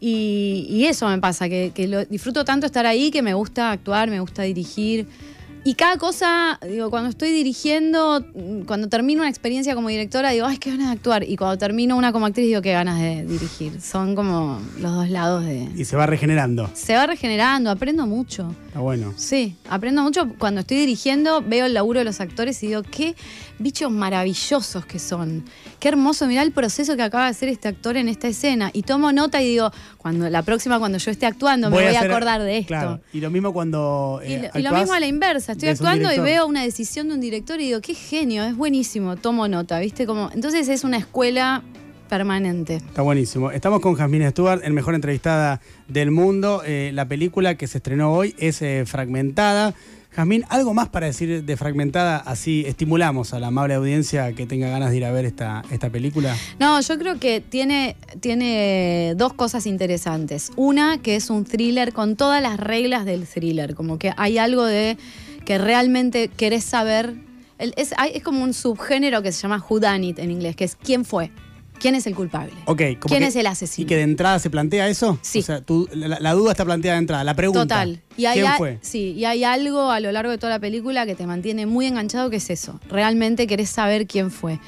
Y, 0.00 0.84
eso 0.86 1.08
me 1.08 1.18
pasa, 1.18 1.48
que, 1.48 1.72
que 1.74 1.88
lo, 1.88 2.04
disfruto 2.04 2.44
tanto 2.44 2.66
estar 2.66 2.84
ahí 2.84 3.10
que 3.10 3.22
me 3.22 3.32
gusta 3.32 3.70
actuar, 3.70 4.10
me 4.10 4.20
gusta 4.20 4.42
dirigir. 4.42 5.06
Y 5.66 5.74
cada 5.76 5.96
cosa, 5.96 6.60
digo, 6.68 6.90
cuando 6.90 7.08
estoy 7.08 7.30
dirigiendo, 7.32 8.22
mm, 8.34 8.60
cuando 8.66 8.88
termino 8.90 9.22
una 9.22 9.30
experiencia 9.30 9.74
como 9.74 9.88
directora, 9.88 10.30
digo, 10.30 10.44
ay, 10.44 10.58
qué 10.58 10.70
ganas 10.70 10.88
de 10.88 10.92
actuar. 10.92 11.24
Y 11.24 11.36
cuando 11.36 11.56
termino 11.56 11.96
una 11.96 12.12
como 12.12 12.26
actriz, 12.26 12.46
digo, 12.46 12.60
qué 12.60 12.72
ganas 12.72 13.00
de 13.00 13.24
dirigir. 13.24 13.80
Son 13.80 14.14
como 14.14 14.60
los 14.78 14.92
dos 14.92 15.08
lados 15.08 15.44
de... 15.46 15.70
Y 15.74 15.86
se 15.86 15.96
va 15.96 16.04
regenerando. 16.06 16.70
Se 16.74 16.94
va 16.94 17.06
regenerando, 17.06 17.70
aprendo 17.70 18.06
mucho. 18.06 18.54
Está 18.66 18.80
bueno. 18.80 19.14
Sí, 19.16 19.56
aprendo 19.70 20.02
mucho. 20.02 20.28
Cuando 20.38 20.60
estoy 20.60 20.76
dirigiendo, 20.76 21.40
veo 21.40 21.64
el 21.64 21.72
laburo 21.72 22.00
de 22.00 22.04
los 22.04 22.20
actores 22.20 22.62
y 22.62 22.66
digo, 22.66 22.82
qué 22.82 23.14
bichos 23.58 23.90
maravillosos 23.90 24.84
que 24.84 24.98
son. 24.98 25.44
Qué 25.80 25.88
hermoso, 25.88 26.26
mirá 26.26 26.42
el 26.42 26.52
proceso 26.52 26.94
que 26.96 27.02
acaba 27.02 27.24
de 27.24 27.30
hacer 27.30 27.48
este 27.48 27.68
actor 27.68 27.96
en 27.96 28.08
esta 28.08 28.28
escena. 28.28 28.70
Y 28.74 28.82
tomo 28.82 29.12
nota 29.12 29.40
y 29.42 29.48
digo, 29.48 29.70
cuando 29.96 30.28
la 30.28 30.42
próxima, 30.42 30.78
cuando 30.78 30.98
yo 30.98 31.10
esté 31.10 31.24
actuando, 31.24 31.70
me 31.70 31.76
voy 31.76 31.84
a 31.86 31.98
hacer- 32.00 32.10
acordar 32.10 32.42
de 32.42 32.58
esto. 32.58 32.68
Claro. 32.68 33.00
Y 33.14 33.20
lo 33.20 33.30
mismo 33.30 33.52
cuando. 33.54 34.20
Y, 34.26 34.32
eh, 34.32 34.50
lo, 34.52 34.60
y 34.60 34.62
lo 34.62 34.72
mismo 34.72 34.92
a 34.92 35.00
la 35.00 35.06
inversa, 35.06 35.53
estoy 35.54 35.70
actuando 35.70 36.12
y 36.12 36.18
veo 36.18 36.46
una 36.46 36.62
decisión 36.62 37.08
de 37.08 37.14
un 37.14 37.20
director 37.20 37.60
y 37.60 37.66
digo, 37.66 37.80
qué 37.80 37.94
genio, 37.94 38.44
es 38.44 38.56
buenísimo, 38.56 39.16
tomo 39.16 39.48
nota, 39.48 39.78
¿viste? 39.78 40.06
Como, 40.06 40.30
entonces 40.32 40.68
es 40.68 40.84
una 40.84 40.98
escuela 40.98 41.62
permanente. 42.08 42.76
Está 42.76 43.02
buenísimo. 43.02 43.50
Estamos 43.50 43.80
con 43.80 43.94
Jasmine 43.94 44.30
Stewart, 44.30 44.60
el 44.64 44.72
mejor 44.72 44.94
entrevistada 44.94 45.60
del 45.88 46.10
mundo. 46.10 46.62
Eh, 46.64 46.90
la 46.94 47.08
película 47.08 47.56
que 47.56 47.66
se 47.66 47.78
estrenó 47.78 48.12
hoy 48.12 48.34
es 48.38 48.62
eh, 48.62 48.84
Fragmentada. 48.86 49.74
Jazmín, 50.14 50.44
¿algo 50.48 50.74
más 50.74 50.88
para 50.88 51.06
decir 51.06 51.44
de 51.44 51.56
Fragmentada? 51.56 52.18
Así 52.18 52.62
estimulamos 52.68 53.34
a 53.34 53.40
la 53.40 53.48
amable 53.48 53.74
audiencia 53.74 54.32
que 54.32 54.46
tenga 54.46 54.68
ganas 54.68 54.92
de 54.92 54.98
ir 54.98 55.04
a 55.04 55.10
ver 55.10 55.24
esta, 55.24 55.64
esta 55.72 55.90
película. 55.90 56.36
No, 56.60 56.80
yo 56.80 56.98
creo 56.98 57.18
que 57.18 57.40
tiene, 57.40 57.96
tiene 58.20 59.14
dos 59.16 59.34
cosas 59.34 59.66
interesantes. 59.66 60.52
Una, 60.54 60.98
que 60.98 61.16
es 61.16 61.30
un 61.30 61.44
thriller 61.44 61.92
con 61.92 62.14
todas 62.14 62.40
las 62.40 62.60
reglas 62.60 63.04
del 63.04 63.26
thriller, 63.26 63.74
como 63.74 63.98
que 63.98 64.12
hay 64.16 64.38
algo 64.38 64.64
de 64.64 64.98
que 65.44 65.58
realmente 65.58 66.28
querés 66.28 66.64
saber. 66.64 67.14
El- 67.58 67.74
es, 67.76 67.94
hay- 67.96 68.12
es 68.14 68.22
como 68.22 68.42
un 68.42 68.52
subgénero 68.54 69.22
que 69.22 69.32
se 69.32 69.42
llama 69.42 69.64
Whodunit 69.68 70.18
en 70.18 70.30
inglés, 70.30 70.56
que 70.56 70.64
es 70.64 70.74
quién 70.76 71.04
fue, 71.04 71.30
quién 71.78 71.94
es 71.94 72.06
el 72.06 72.14
culpable. 72.14 72.52
Ok, 72.66 72.82
como 72.98 73.08
¿Quién 73.10 73.20
que- 73.20 73.26
es 73.28 73.36
el 73.36 73.46
asesino? 73.46 73.84
¿Y 73.84 73.88
que 73.88 73.96
de 73.96 74.02
entrada 74.02 74.38
se 74.40 74.50
plantea 74.50 74.88
eso? 74.88 75.18
Sí. 75.22 75.38
O 75.38 75.42
sea, 75.42 75.60
tú- 75.60 75.88
la, 75.94 76.18
la 76.18 76.32
duda 76.32 76.50
está 76.52 76.64
planteada 76.64 76.96
de 76.96 77.00
entrada, 77.02 77.22
la 77.24 77.34
pregunta. 77.34 77.62
Total. 77.62 78.00
Y 78.16 78.24
hay, 78.26 78.40
¿Quién 78.40 78.46
a- 78.52 78.56
fue? 78.56 78.78
Sí, 78.82 79.12
y 79.12 79.24
hay 79.24 79.44
algo 79.44 79.90
a 79.90 80.00
lo 80.00 80.10
largo 80.10 80.30
de 80.32 80.38
toda 80.38 80.50
la 80.54 80.58
película 80.58 81.06
que 81.06 81.14
te 81.14 81.26
mantiene 81.26 81.66
muy 81.66 81.86
enganchado, 81.86 82.28
que 82.30 82.36
es 82.36 82.50
eso. 82.50 82.80
Realmente 82.88 83.46
querés 83.46 83.70
saber 83.70 84.06
quién 84.06 84.30
fue. 84.32 84.58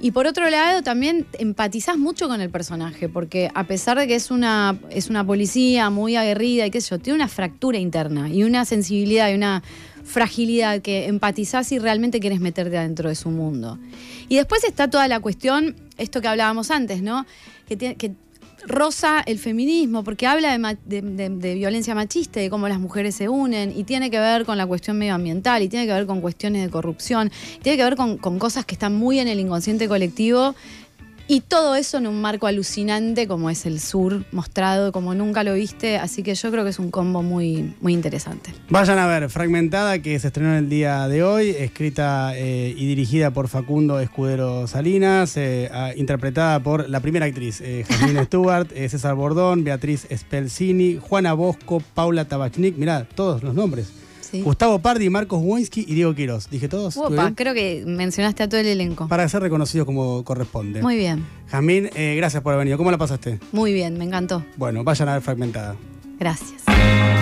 Y 0.00 0.10
por 0.10 0.26
otro 0.26 0.50
lado, 0.50 0.82
también 0.82 1.24
empatizás 1.38 1.96
mucho 1.96 2.28
con 2.28 2.40
el 2.42 2.50
personaje, 2.50 3.08
porque 3.08 3.48
a 3.54 3.64
pesar 3.64 3.96
de 3.96 4.06
que 4.06 4.16
es 4.16 4.30
una, 4.30 4.76
es 4.90 5.08
una 5.08 5.24
policía 5.24 5.88
muy 5.88 6.16
aguerrida 6.16 6.66
y 6.66 6.70
qué 6.70 6.80
sé 6.82 6.90
yo, 6.90 6.98
tiene 6.98 7.14
una 7.14 7.28
fractura 7.28 7.78
interna 7.78 8.28
y 8.28 8.42
una 8.42 8.64
sensibilidad 8.66 9.30
y 9.30 9.34
una 9.34 9.62
fragilidad 10.04 10.80
que 10.82 11.06
empatizás 11.06 11.72
y 11.72 11.78
realmente 11.78 12.20
querés 12.20 12.40
meterte 12.40 12.76
adentro 12.78 13.08
de 13.08 13.14
su 13.14 13.30
mundo. 13.30 13.78
Y 14.28 14.36
después 14.36 14.62
está 14.64 14.88
toda 14.88 15.08
la 15.08 15.20
cuestión, 15.20 15.76
esto 15.98 16.20
que 16.20 16.28
hablábamos 16.28 16.70
antes, 16.70 17.02
¿no? 17.02 17.26
Que, 17.66 17.76
tiene, 17.76 17.96
que 17.96 18.12
el 19.26 19.38
feminismo, 19.38 20.04
porque 20.04 20.26
habla 20.26 20.56
de, 20.86 21.02
de- 21.02 21.54
violencia 21.54 21.94
machista 21.94 22.40
de 22.40 22.48
cómo 22.48 22.66
las 22.68 22.80
mujeres 22.80 23.14
se 23.14 23.28
unen, 23.28 23.72
y 23.76 23.84
tiene 23.84 24.10
que 24.10 24.18
ver 24.18 24.44
con 24.44 24.56
la 24.56 24.66
cuestión 24.66 24.96
medioambiental, 24.98 25.62
y 25.62 25.68
tiene 25.68 25.86
que 25.86 25.92
ver 25.92 26.06
con 26.06 26.20
cuestiones 26.20 26.62
de 26.62 26.70
corrupción, 26.70 27.30
tiene 27.62 27.76
que 27.76 27.84
ver 27.84 27.96
con 27.96 28.38
cosas 28.38 28.64
que 28.64 28.74
están 28.74 28.94
muy 28.94 29.18
en 29.18 29.28
el 29.28 29.38
inconsciente 29.40 29.88
colectivo, 29.88 30.54
y 31.26 31.40
todo 31.40 31.74
eso 31.74 31.98
en 31.98 32.06
un 32.06 32.20
marco 32.20 32.46
alucinante 32.46 33.26
como 33.26 33.50
es 33.50 33.66
el 33.66 33.80
sur, 33.80 34.24
mostrado 34.32 34.92
como 34.92 35.14
nunca 35.14 35.42
lo 35.44 35.54
viste, 35.54 35.96
así 35.96 36.22
que 36.22 36.34
yo 36.34 36.50
creo 36.50 36.64
que 36.64 36.70
es 36.70 36.78
un 36.78 36.90
combo 36.90 37.22
muy, 37.22 37.74
muy 37.80 37.92
interesante. 37.92 38.52
Vayan 38.68 38.98
a 38.98 39.06
ver 39.06 39.30
Fragmentada, 39.30 40.00
que 40.00 40.18
se 40.18 40.28
estrenó 40.28 40.56
el 40.56 40.68
día 40.68 41.08
de 41.08 41.22
hoy, 41.22 41.50
escrita 41.50 42.32
eh, 42.36 42.74
y 42.76 42.86
dirigida 42.86 43.30
por 43.30 43.48
Facundo 43.48 44.00
Escudero 44.00 44.66
Salinas, 44.66 45.36
eh, 45.36 45.70
interpretada 45.96 46.60
por 46.60 46.88
la 46.88 47.00
primera 47.00 47.26
actriz, 47.26 47.60
eh, 47.60 47.84
Jasmine 47.88 48.24
Stewart, 48.26 48.68
eh, 48.74 48.88
César 48.88 49.14
Bordón, 49.14 49.64
Beatriz 49.64 50.06
Spelcini, 50.14 50.98
Juana 51.00 51.32
Bosco, 51.34 51.82
Paula 51.94 52.26
Tabachnik, 52.26 52.76
mirá, 52.76 53.06
todos 53.14 53.42
los 53.42 53.54
nombres. 53.54 54.03
Sí. 54.34 54.42
Gustavo 54.42 54.80
Pardi, 54.80 55.08
Marcos 55.10 55.40
Wojnski 55.40 55.84
y 55.86 55.94
Diego 55.94 56.12
Quiroz. 56.12 56.50
¿Dije 56.50 56.68
todos? 56.68 56.96
¿Estuve 56.96 57.14
Opa, 57.16 57.32
creo 57.36 57.54
que 57.54 57.84
mencionaste 57.86 58.42
a 58.42 58.48
todo 58.48 58.60
el 58.60 58.66
elenco. 58.66 59.06
Para 59.06 59.28
ser 59.28 59.42
reconocidos 59.42 59.86
como 59.86 60.24
corresponde. 60.24 60.82
Muy 60.82 60.96
bien, 60.96 61.24
Jazmín, 61.48 61.88
eh, 61.94 62.14
gracias 62.16 62.42
por 62.42 62.52
haber 62.52 62.64
venido. 62.64 62.76
¿Cómo 62.76 62.90
la 62.90 62.98
pasaste? 62.98 63.38
muy 63.52 63.72
bien, 63.72 63.96
me 63.96 64.04
encantó. 64.04 64.44
Bueno, 64.56 64.82
vayan 64.82 65.08
a 65.08 65.12
ver 65.12 65.22
Fragmentada. 65.22 65.76
Gracias. 66.18 66.62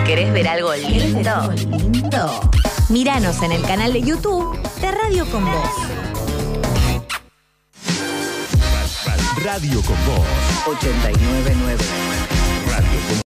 ¿Querés 0.07 0.33
ver 0.33 0.49
algo 0.49 0.71
lindo? 0.75 1.53
lindo? 1.93 2.51
Míranos 2.89 3.43
en 3.43 3.53
el 3.53 3.63
canal 3.63 3.93
de 3.93 4.01
YouTube 4.01 4.59
de 4.81 4.91
Radio 4.91 5.27
con 5.27 5.45
Voz. 5.45 5.71
Radio 9.45 9.83
con 9.83 9.97
Voz. 10.07 10.27
899 10.67 12.12